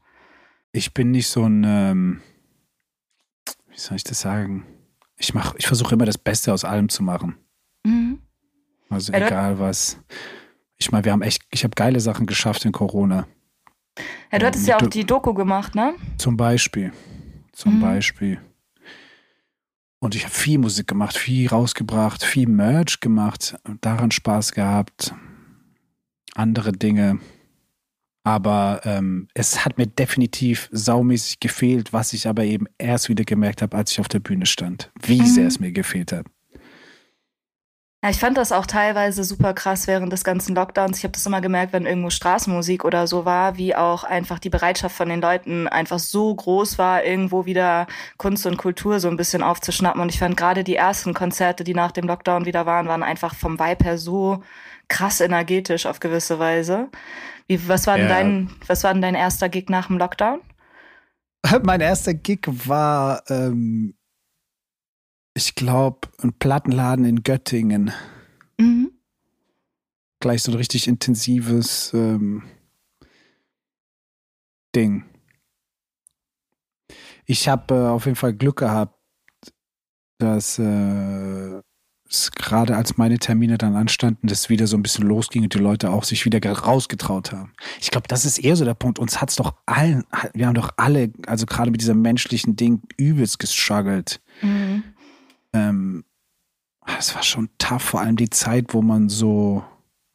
[0.72, 2.22] Ich bin nicht so ein, ähm,
[3.68, 4.64] wie soll ich das sagen?
[5.16, 7.36] Ich mach, ich versuche immer das Beste aus allem zu machen.
[7.84, 8.20] Mhm.
[8.88, 9.98] Also ja, egal was.
[10.78, 13.26] Ich meine, wir haben echt, ich habe geile Sachen geschafft in Corona.
[14.32, 15.94] Ja, du hattest ja auch die Doku gemacht, ne?
[16.18, 16.92] Zum Beispiel.
[17.53, 17.80] Zum mhm.
[17.80, 18.38] Beispiel.
[19.98, 25.14] Und ich habe viel Musik gemacht, viel rausgebracht, viel Merch gemacht, daran Spaß gehabt,
[26.34, 27.18] andere Dinge.
[28.22, 33.62] Aber ähm, es hat mir definitiv saumäßig gefehlt, was ich aber eben erst wieder gemerkt
[33.62, 34.90] habe, als ich auf der Bühne stand.
[35.03, 35.26] Wie mhm.
[35.26, 36.26] sehr es mir gefehlt hat.
[38.03, 40.96] Ja, ich fand das auch teilweise super krass während des ganzen Lockdowns.
[40.96, 44.48] Ich habe das immer gemerkt, wenn irgendwo Straßenmusik oder so war, wie auch einfach die
[44.48, 47.86] Bereitschaft von den Leuten einfach so groß war, irgendwo wieder
[48.16, 50.01] Kunst und Kultur so ein bisschen aufzuschnappen.
[50.01, 53.34] Und ich fand gerade die ersten Konzerte, die nach dem Lockdown wieder waren, waren einfach
[53.34, 54.42] vom Vibe her so
[54.88, 56.88] krass energetisch auf gewisse Weise.
[57.48, 58.14] Wie, was war denn ja.
[58.14, 60.40] dein, was war denn dein erster Gig nach dem Lockdown?
[61.64, 63.94] Mein erster Gig war ähm,
[65.35, 67.93] ich glaube, ein Plattenladen in Göttingen.
[68.59, 68.93] Mhm.
[70.20, 72.43] Gleich so ein richtig intensives ähm,
[74.74, 75.05] Ding.
[77.24, 78.99] Ich habe äh, auf jeden Fall Glück gehabt,
[80.18, 81.61] dass äh,
[82.09, 85.59] es gerade als meine Termine dann anstanden, dass wieder so ein bisschen losging und die
[85.59, 87.53] Leute auch sich wieder rausgetraut haben.
[87.81, 88.99] Ich glaube, das ist eher so der Punkt.
[88.99, 90.05] Uns hat es doch allen,
[90.35, 94.20] wir haben doch alle, also gerade mit diesem menschlichen Ding, übelst gestruggelt.
[94.43, 94.83] Mhm
[95.53, 96.05] ähm,
[96.98, 99.62] es war schon tough, vor allem die Zeit, wo man so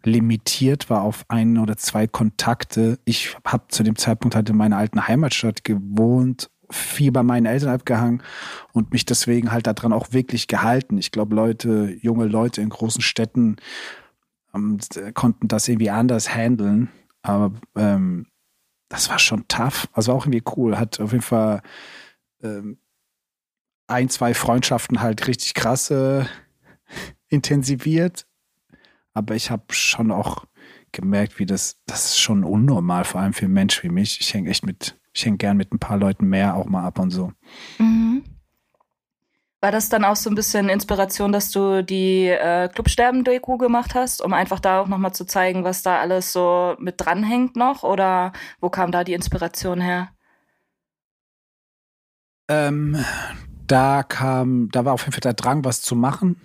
[0.03, 2.99] limitiert war auf ein oder zwei Kontakte.
[3.05, 7.69] Ich habe zu dem Zeitpunkt halt in meiner alten Heimatstadt gewohnt, viel bei meinen Eltern
[7.69, 8.23] abgehangen
[8.71, 10.97] und mich deswegen halt daran auch wirklich gehalten.
[10.97, 13.57] Ich glaube, Leute, junge Leute in großen Städten
[14.53, 14.79] ähm,
[15.13, 16.89] konnten das irgendwie anders handeln,
[17.21, 18.27] aber ähm,
[18.89, 19.87] das war schon tough.
[19.93, 20.77] Also auch irgendwie cool.
[20.77, 21.61] Hat auf jeden Fall
[22.43, 22.77] ähm,
[23.87, 26.25] ein, zwei Freundschaften halt richtig krass äh,
[27.27, 28.25] intensiviert.
[29.13, 30.45] Aber ich habe schon auch
[30.91, 34.19] gemerkt, wie das, das ist schon unnormal, vor allem für einen Mensch wie mich.
[34.21, 36.99] Ich hänge echt mit, ich hänge gern mit ein paar Leuten mehr auch mal ab
[36.99, 37.31] und so.
[37.77, 38.23] Mhm.
[39.61, 44.21] War das dann auch so ein bisschen Inspiration, dass du die äh, Clubsterben-Doku gemacht hast,
[44.21, 47.83] um einfach da auch nochmal zu zeigen, was da alles so mit dranhängt noch?
[47.83, 50.09] Oder wo kam da die Inspiration her?
[52.47, 53.03] Ähm,
[53.67, 56.37] da kam, da war auf jeden Fall der Drang, was zu machen.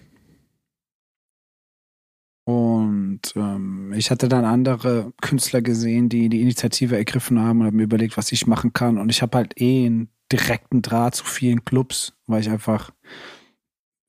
[2.44, 7.76] Und ähm, ich hatte dann andere Künstler gesehen, die die Initiative ergriffen haben und habe
[7.76, 8.98] mir überlegt, was ich machen kann.
[8.98, 12.90] Und ich habe halt eh einen direkten Draht zu vielen Clubs, weil ich einfach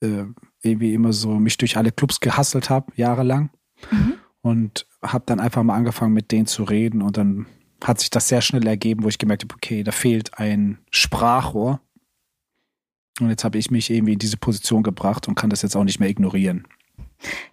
[0.02, 0.26] äh,
[0.62, 3.52] irgendwie immer so mich durch alle Clubs gehasselt habe, jahrelang.
[3.92, 4.14] Mhm.
[4.42, 7.02] Und habe dann einfach mal angefangen, mit denen zu reden.
[7.02, 7.46] Und dann
[7.84, 11.82] hat sich das sehr schnell ergeben, wo ich gemerkt habe, okay, da fehlt ein Sprachrohr.
[13.20, 15.84] Und jetzt habe ich mich irgendwie in diese Position gebracht und kann das jetzt auch
[15.84, 16.66] nicht mehr ignorieren.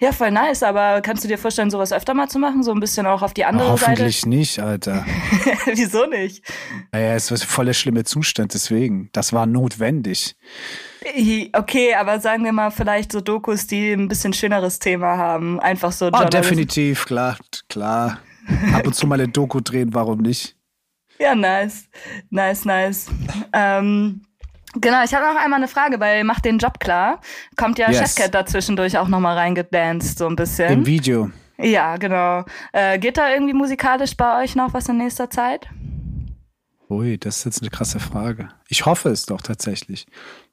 [0.01, 2.63] Ja, voll nice, aber kannst du dir vorstellen, sowas öfter mal zu machen?
[2.63, 4.01] So ein bisschen auch auf die andere Hoffentlich Seite?
[4.01, 5.05] Hoffentlich nicht, Alter.
[5.75, 6.43] Wieso nicht?
[6.93, 9.11] Naja, es war voll der schlimme Zustand, deswegen.
[9.13, 10.37] Das war notwendig.
[11.53, 15.61] Okay, aber sagen wir mal vielleicht so Dokus, die ein bisschen schöneres Thema haben.
[15.61, 16.07] Einfach so.
[16.07, 17.37] Oh, definitiv, klar,
[17.69, 18.21] klar.
[18.73, 20.57] Ab und zu mal eine Doku drehen, warum nicht?
[21.19, 21.89] Ja, nice.
[22.31, 23.07] Nice, nice.
[23.53, 24.23] Ähm,
[24.75, 27.21] Genau, ich habe noch einmal eine Frage bei Mach den Job klar.
[27.57, 27.99] Kommt ja yes.
[27.99, 30.73] Chefcat dazwischendurch auch nochmal reingedanced, so ein bisschen.
[30.73, 31.31] Im Video.
[31.59, 32.45] Ja, genau.
[32.73, 35.69] Äh, geht da irgendwie musikalisch bei euch noch was in nächster Zeit?
[36.91, 38.49] Ui, das ist jetzt eine krasse Frage.
[38.69, 40.07] Ich hoffe es doch tatsächlich.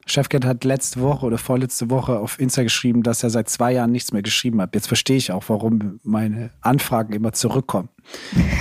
[0.06, 3.90] Chefcat hat letzte Woche oder vorletzte Woche auf Insta geschrieben, dass er seit zwei Jahren
[3.90, 4.74] nichts mehr geschrieben hat.
[4.74, 7.88] Jetzt verstehe ich auch, warum meine Anfragen immer zurückkommen.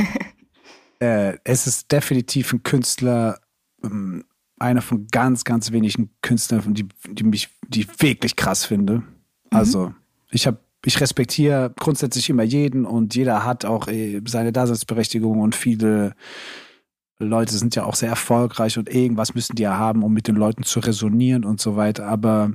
[1.00, 3.40] äh, es ist definitiv ein Künstler,
[3.84, 4.24] ähm,
[4.66, 8.98] einer von ganz, ganz wenigen Künstlern, die, die mich, die ich wirklich krass finde.
[8.98, 9.04] Mhm.
[9.52, 9.94] Also,
[10.32, 15.56] ich habe ich respektiere grundsätzlich immer jeden und jeder hat auch äh, seine Daseinsberechtigung und
[15.56, 16.14] viele
[17.18, 20.36] Leute sind ja auch sehr erfolgreich und irgendwas müssen die ja haben, um mit den
[20.36, 22.08] Leuten zu resonieren und so weiter.
[22.08, 22.52] Aber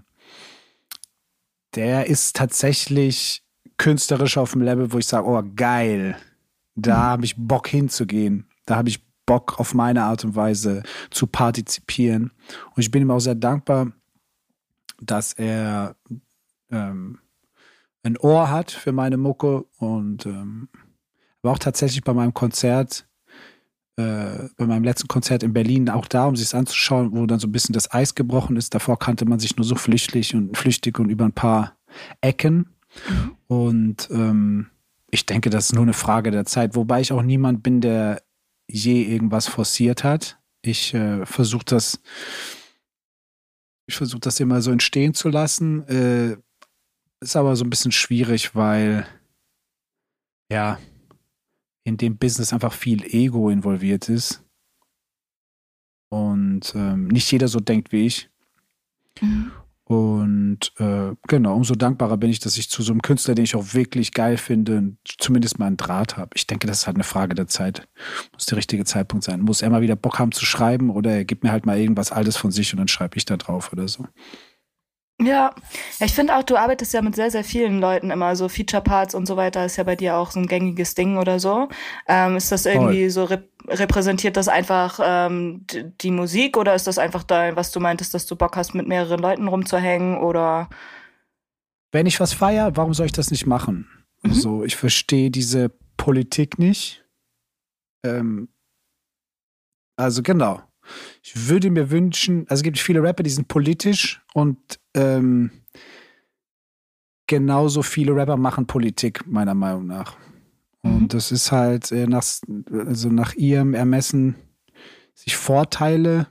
[1.74, 3.42] der ist tatsächlich
[3.78, 6.16] künstlerisch auf dem Level, wo ich sage, oh geil,
[6.74, 7.02] da mhm.
[7.02, 8.46] habe ich Bock hinzugehen.
[8.66, 9.00] Da habe ich
[9.31, 12.33] Bock auf meine Art und Weise zu partizipieren.
[12.74, 13.93] Und ich bin ihm auch sehr dankbar,
[15.01, 15.95] dass er
[16.68, 17.20] ähm,
[18.03, 20.68] ein Ohr hat für meine Mucke und ähm,
[21.43, 23.07] war auch tatsächlich bei meinem Konzert
[23.95, 27.39] äh, bei meinem letzten Konzert in Berlin auch da, um sich es anzuschauen, wo dann
[27.39, 28.74] so ein bisschen das Eis gebrochen ist.
[28.74, 31.76] Davor kannte man sich nur so flüchtig und flüchtig und über ein paar
[32.20, 32.74] Ecken.
[33.09, 33.37] Mhm.
[33.47, 34.70] Und ähm,
[35.12, 38.22] ich denke, das ist nur eine Frage der Zeit, wobei ich auch niemand bin, der
[38.72, 40.38] je irgendwas forciert hat.
[40.62, 42.00] Ich äh, versuche das,
[43.86, 45.86] ich versuche das immer so entstehen zu lassen.
[45.88, 46.36] Äh,
[47.20, 49.06] ist aber so ein bisschen schwierig, weil
[50.50, 50.78] ja,
[51.84, 54.42] in dem Business einfach viel Ego involviert ist.
[56.08, 58.30] Und ähm, nicht jeder so denkt wie ich.
[59.20, 59.52] Mhm.
[59.91, 63.57] Und äh, genau, umso dankbarer bin ich, dass ich zu so einem Künstler, den ich
[63.57, 66.30] auch wirklich geil finde, zumindest mal einen Draht habe.
[66.34, 67.88] Ich denke, das ist halt eine Frage der Zeit.
[68.32, 69.41] Muss der richtige Zeitpunkt sein.
[69.41, 72.12] Muss er mal wieder Bock haben zu schreiben oder er gibt mir halt mal irgendwas
[72.12, 74.07] Altes von sich und dann schreibe ich da drauf oder so.
[75.22, 75.54] Ja,
[76.00, 79.14] ich finde auch, du arbeitest ja mit sehr, sehr vielen Leuten immer, so Feature Parts
[79.14, 81.68] und so weiter ist ja bei dir auch so ein gängiges Ding oder so.
[82.08, 83.10] Ähm, ist das irgendwie Voll.
[83.10, 85.66] so rep repräsentiert das einfach ähm,
[86.00, 88.88] die Musik oder ist das einfach da, was du meintest, dass du Bock hast, mit
[88.88, 90.70] mehreren Leuten rumzuhängen oder?
[91.92, 93.86] Wenn ich was feier, warum soll ich das nicht machen?
[94.22, 94.30] Mhm.
[94.30, 97.04] Also ich verstehe diese Politik nicht.
[98.02, 98.48] Ähm,
[99.96, 100.62] also genau.
[101.22, 105.51] Ich würde mir wünschen, also es gibt viele Rapper, die sind politisch und ähm,
[107.26, 110.16] genauso viele Rapper machen Politik, meiner Meinung nach.
[110.82, 111.09] Und mhm.
[111.09, 112.24] das ist halt äh, nach,
[112.72, 114.34] also nach ihrem Ermessen
[115.14, 116.26] sich Vorteile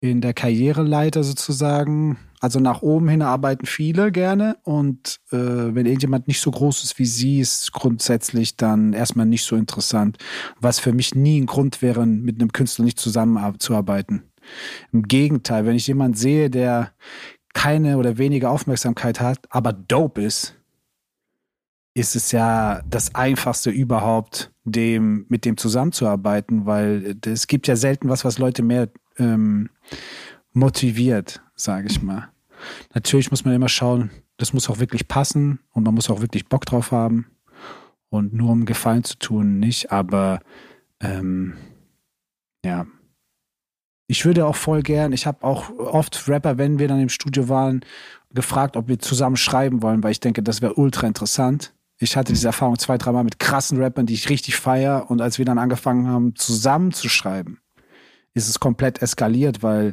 [0.00, 2.18] in der Karriereleiter sozusagen.
[2.40, 6.98] Also nach oben hin arbeiten viele gerne und äh, wenn irgendjemand nicht so groß ist
[6.98, 10.18] wie sie, ist grundsätzlich dann erstmal nicht so interessant.
[10.60, 14.24] Was für mich nie ein Grund wäre, mit einem Künstler nicht zusammenzuarbeiten.
[14.92, 16.92] Im Gegenteil, wenn ich jemanden sehe, der
[17.54, 20.56] keine oder weniger Aufmerksamkeit hat, aber dope ist,
[21.94, 28.08] ist es ja das Einfachste überhaupt, dem, mit dem zusammenzuarbeiten, weil es gibt ja selten
[28.08, 28.88] was, was Leute mehr
[29.18, 29.70] ähm,
[30.52, 32.28] motiviert, sage ich mal.
[32.94, 36.48] Natürlich muss man immer schauen, das muss auch wirklich passen und man muss auch wirklich
[36.48, 37.26] Bock drauf haben.
[38.08, 40.40] Und nur um Gefallen zu tun, nicht, aber
[41.00, 41.54] ähm,
[42.64, 42.86] ja.
[44.12, 47.48] Ich würde auch voll gern, ich habe auch oft Rapper, wenn wir dann im Studio
[47.48, 47.82] waren,
[48.34, 51.72] gefragt, ob wir zusammen schreiben wollen, weil ich denke, das wäre ultra interessant.
[51.96, 55.06] Ich hatte diese Erfahrung zwei, dreimal mit krassen Rappern, die ich richtig feier.
[55.08, 57.62] Und als wir dann angefangen haben, zusammen zu schreiben,
[58.34, 59.92] ist es komplett eskaliert, weil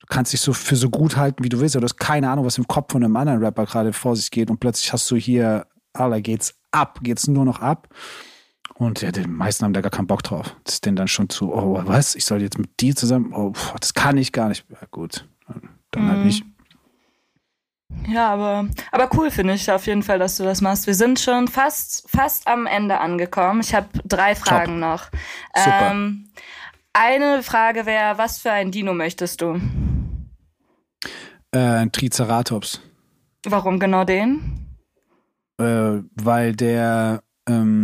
[0.00, 2.28] du kannst dich so für so gut halten, wie du willst, aber du hast keine
[2.28, 5.10] Ahnung, was im Kopf von einem anderen Rapper gerade vor sich geht und plötzlich hast
[5.10, 7.88] du hier, Alter, geht's ab, geht's nur noch ab.
[8.78, 10.54] Und ja, die meisten haben da gar keinen Bock drauf.
[10.62, 12.14] Das ist denen dann schon zu, oh, was?
[12.14, 13.32] Ich soll jetzt mit dir zusammen?
[13.34, 14.64] Oh, das kann ich gar nicht.
[14.70, 15.62] Ja, gut, dann
[15.92, 16.08] halt mhm.
[16.08, 16.44] halt nicht.
[18.06, 20.86] Ja, aber, aber cool finde ich auf jeden Fall, dass du das machst.
[20.86, 23.60] Wir sind schon fast, fast am Ende angekommen.
[23.60, 24.90] Ich habe drei Fragen Top.
[24.90, 25.04] noch.
[25.56, 25.90] Super.
[25.90, 26.28] Ähm,
[26.92, 29.60] eine Frage wäre, was für ein Dino möchtest du?
[31.50, 32.80] Äh, ein Triceratops.
[33.44, 34.66] Warum genau den?
[35.58, 37.77] Äh, weil der ähm,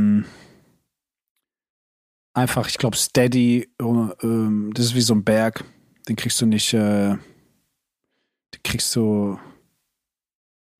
[2.35, 5.65] einfach, ich glaube, steady, äh, das ist wie so ein Berg.
[6.09, 9.39] Den kriegst du nicht, äh, den kriegst du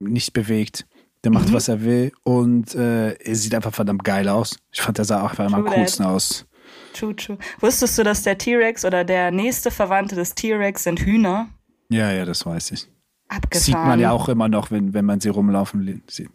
[0.01, 0.87] nicht bewegt.
[1.23, 1.55] Der macht, mhm.
[1.55, 4.59] was er will und äh, er sieht einfach verdammt geil aus.
[4.71, 6.45] Ich fand, der sah auch einfach am coolsten aus.
[6.93, 7.39] True, true.
[7.61, 11.49] Wusstest du, dass der T-Rex oder der nächste Verwandte des T-Rex sind Hühner?
[11.89, 12.89] Ja, ja, das weiß ich.
[13.29, 13.65] Abgefahren.
[13.65, 16.29] Sieht man ja auch immer noch, wenn, wenn man sie rumlaufen sieht.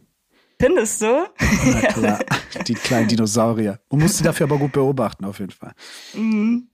[0.61, 1.25] Findest du?
[1.65, 2.19] Na klar,
[2.67, 3.79] die kleinen Dinosaurier.
[3.87, 5.71] Und musst sie dafür aber gut beobachten, auf jeden Fall.
[6.13, 6.67] Mhm.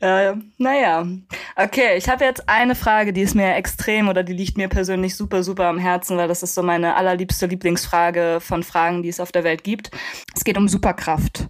[0.00, 1.06] Äh, naja,
[1.54, 5.14] okay, ich habe jetzt eine Frage, die ist mir extrem oder die liegt mir persönlich
[5.14, 9.20] super, super am Herzen, weil das ist so meine allerliebste Lieblingsfrage von Fragen, die es
[9.20, 9.92] auf der Welt gibt.
[10.34, 11.46] Es geht um Superkraft.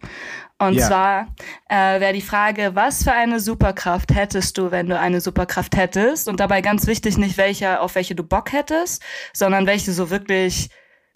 [0.59, 0.87] Und ja.
[0.87, 1.35] zwar
[1.71, 6.29] äh, wäre die Frage, was für eine Superkraft hättest du, wenn du eine Superkraft hättest?
[6.29, 9.03] Und dabei ganz wichtig, nicht welche, auf welche du Bock hättest,
[9.33, 10.69] sondern welche so wirklich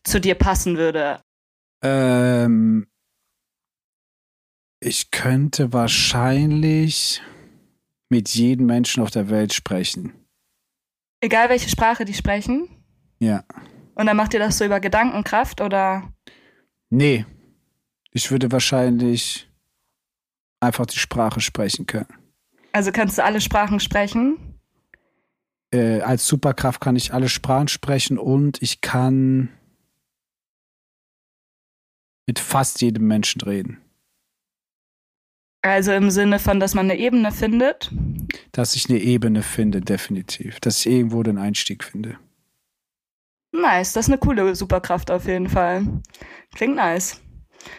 [0.04, 1.20] zu dir passen würde.
[1.82, 2.86] Ähm,
[4.80, 7.22] ich könnte wahrscheinlich
[8.10, 10.12] mit jedem Menschen auf der Welt sprechen.
[11.20, 12.68] Egal welche Sprache die sprechen?
[13.18, 13.44] Ja.
[13.94, 16.12] Und dann macht ihr das so über Gedankenkraft oder?
[16.90, 17.24] Nee,
[18.10, 19.48] ich würde wahrscheinlich
[20.60, 22.12] einfach die Sprache sprechen können.
[22.72, 24.58] Also kannst du alle Sprachen sprechen?
[25.72, 29.48] Äh, als Superkraft kann ich alle Sprachen sprechen und ich kann
[32.26, 33.78] mit fast jedem Menschen reden.
[35.62, 37.90] Also im Sinne von, dass man eine Ebene findet?
[38.52, 40.60] Dass ich eine Ebene finde, definitiv.
[40.60, 42.18] Dass ich irgendwo den Einstieg finde.
[43.52, 45.86] Nice, das ist eine coole Superkraft auf jeden Fall.
[46.54, 47.20] Klingt nice.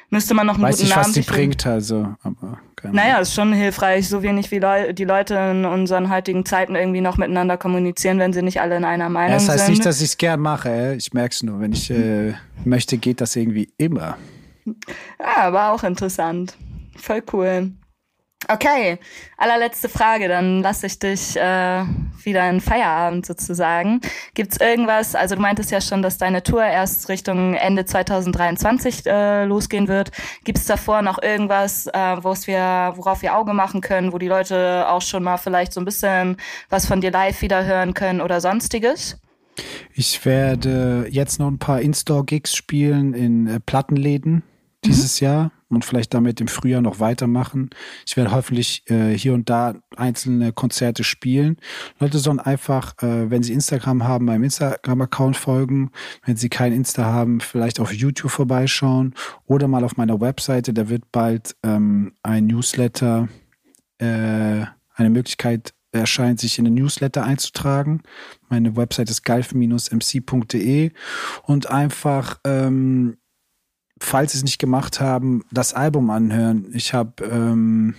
[0.10, 2.96] Müsste man noch einen Weiß guten nicht, Namen was die sich- bringt, also, aber keine
[2.96, 7.02] Naja, ist schon hilfreich, so wenig wie Leu die Leute in unseren heutigen Zeiten irgendwie
[7.02, 9.74] noch miteinander kommunizieren, wenn sie nicht alle in einer Meinung Ja, das heißt sind.
[9.74, 10.96] nicht, dass ich es gern mache, ey.
[10.96, 11.60] ich merke es nur.
[11.60, 12.34] Wenn ich äh,
[12.64, 14.18] möchte, geht das irgendwie immer.
[15.20, 16.56] Ja, aber auch interessant.
[16.98, 17.72] Voll cool.
[18.48, 19.00] Okay,
[19.38, 21.84] allerletzte Frage, dann lasse ich dich äh,
[22.24, 24.02] wieder in Feierabend sozusagen.
[24.36, 29.46] Gibt's irgendwas, also du meintest ja schon, dass deine Tour erst Richtung Ende 2023 äh,
[29.46, 30.12] losgehen wird.
[30.44, 35.02] Gibt's davor noch irgendwas, äh, wir, worauf wir Auge machen können, wo die Leute auch
[35.02, 36.38] schon mal vielleicht so ein bisschen
[36.70, 39.20] was von dir live wieder hören können oder sonstiges?
[39.94, 44.44] Ich werde jetzt noch ein paar In-Store-Gigs spielen in äh, Plattenläden
[44.86, 47.70] dieses Jahr und vielleicht damit im Frühjahr noch weitermachen.
[48.06, 51.58] Ich werde hoffentlich äh, hier und da einzelne Konzerte spielen.
[52.00, 55.92] Leute sollen einfach, äh, wenn sie Instagram haben, meinem Instagram-Account folgen.
[56.26, 59.16] Wenn sie kein Insta haben, vielleicht auf YouTube vorbeischauen
[59.46, 60.74] oder mal auf meiner Webseite.
[60.74, 63.28] Da wird bald ähm, ein Newsletter,
[63.98, 64.66] äh,
[64.96, 68.04] eine Möglichkeit erscheint, sich in den Newsletter einzutragen.
[68.50, 70.92] Meine Website ist galf-mc.de
[71.44, 73.18] und einfach, ähm,
[74.00, 76.72] falls sie es nicht gemacht haben, das Album anhören.
[76.74, 77.96] Ich habe, ähm,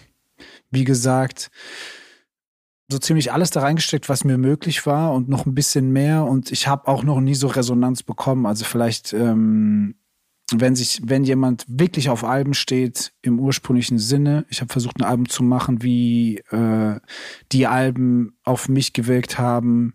[0.71, 1.51] wie gesagt,
[2.89, 6.25] so ziemlich alles da reingesteckt, was mir möglich war und noch ein bisschen mehr.
[6.25, 8.47] Und ich habe auch noch nie so Resonanz bekommen.
[8.47, 9.97] Also vielleicht, ähm,
[10.53, 15.05] wenn sich, wenn jemand wirklich auf Alben steht im ursprünglichen Sinne, ich habe versucht, ein
[15.05, 17.01] Album zu machen, wie äh,
[17.51, 19.95] die Alben auf mich gewirkt haben,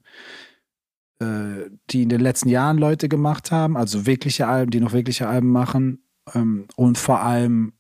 [1.22, 5.49] die in den letzten Jahren Leute gemacht haben, also wirkliche Alben, die noch wirkliche Alben
[5.49, 6.03] machen
[6.34, 7.74] ähm, und vor allem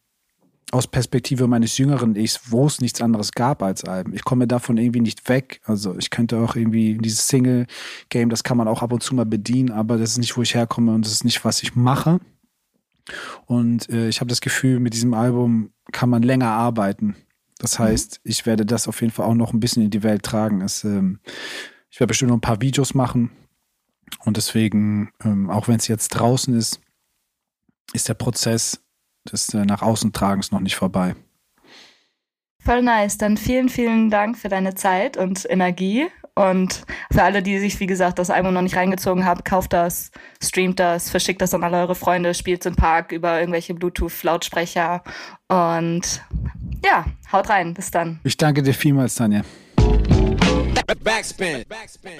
[0.71, 4.13] aus Perspektive meines jüngeren Ichs, wo es nichts anderes gab als Alben.
[4.13, 5.59] Ich komme davon irgendwie nicht weg.
[5.65, 9.25] Also ich könnte auch irgendwie dieses Single-Game, das kann man auch ab und zu mal
[9.25, 12.19] bedienen, aber das ist nicht, wo ich herkomme und das ist nicht, was ich mache.
[13.45, 17.15] Und äh, ich habe das Gefühl, mit diesem Album kann man länger arbeiten.
[17.59, 20.23] Das heißt, ich werde das auf jeden Fall auch noch ein bisschen in die Welt
[20.23, 20.61] tragen.
[20.61, 21.19] Es, ähm,
[21.91, 23.31] ich werde bestimmt noch ein paar Videos machen.
[24.25, 26.79] Und deswegen, ähm, auch wenn es jetzt draußen ist,
[27.93, 28.81] ist der Prozess
[29.31, 31.15] des äh, nach außen Tragens noch nicht vorbei.
[32.59, 33.17] Voll nice.
[33.17, 36.07] Dann vielen, vielen Dank für deine Zeit und Energie.
[36.33, 40.11] Und für alle, die sich, wie gesagt, das Album noch nicht reingezogen haben, kauft das,
[40.41, 45.03] streamt das, verschickt das an alle eure Freunde, spielt im Park über irgendwelche Bluetooth-Lautsprecher.
[45.49, 46.23] Und
[46.85, 47.73] ja, haut rein.
[47.73, 48.21] Bis dann.
[48.23, 49.41] Ich danke dir vielmals, Tanja.
[50.99, 51.65] Backspin.
[51.67, 52.19] Backspin.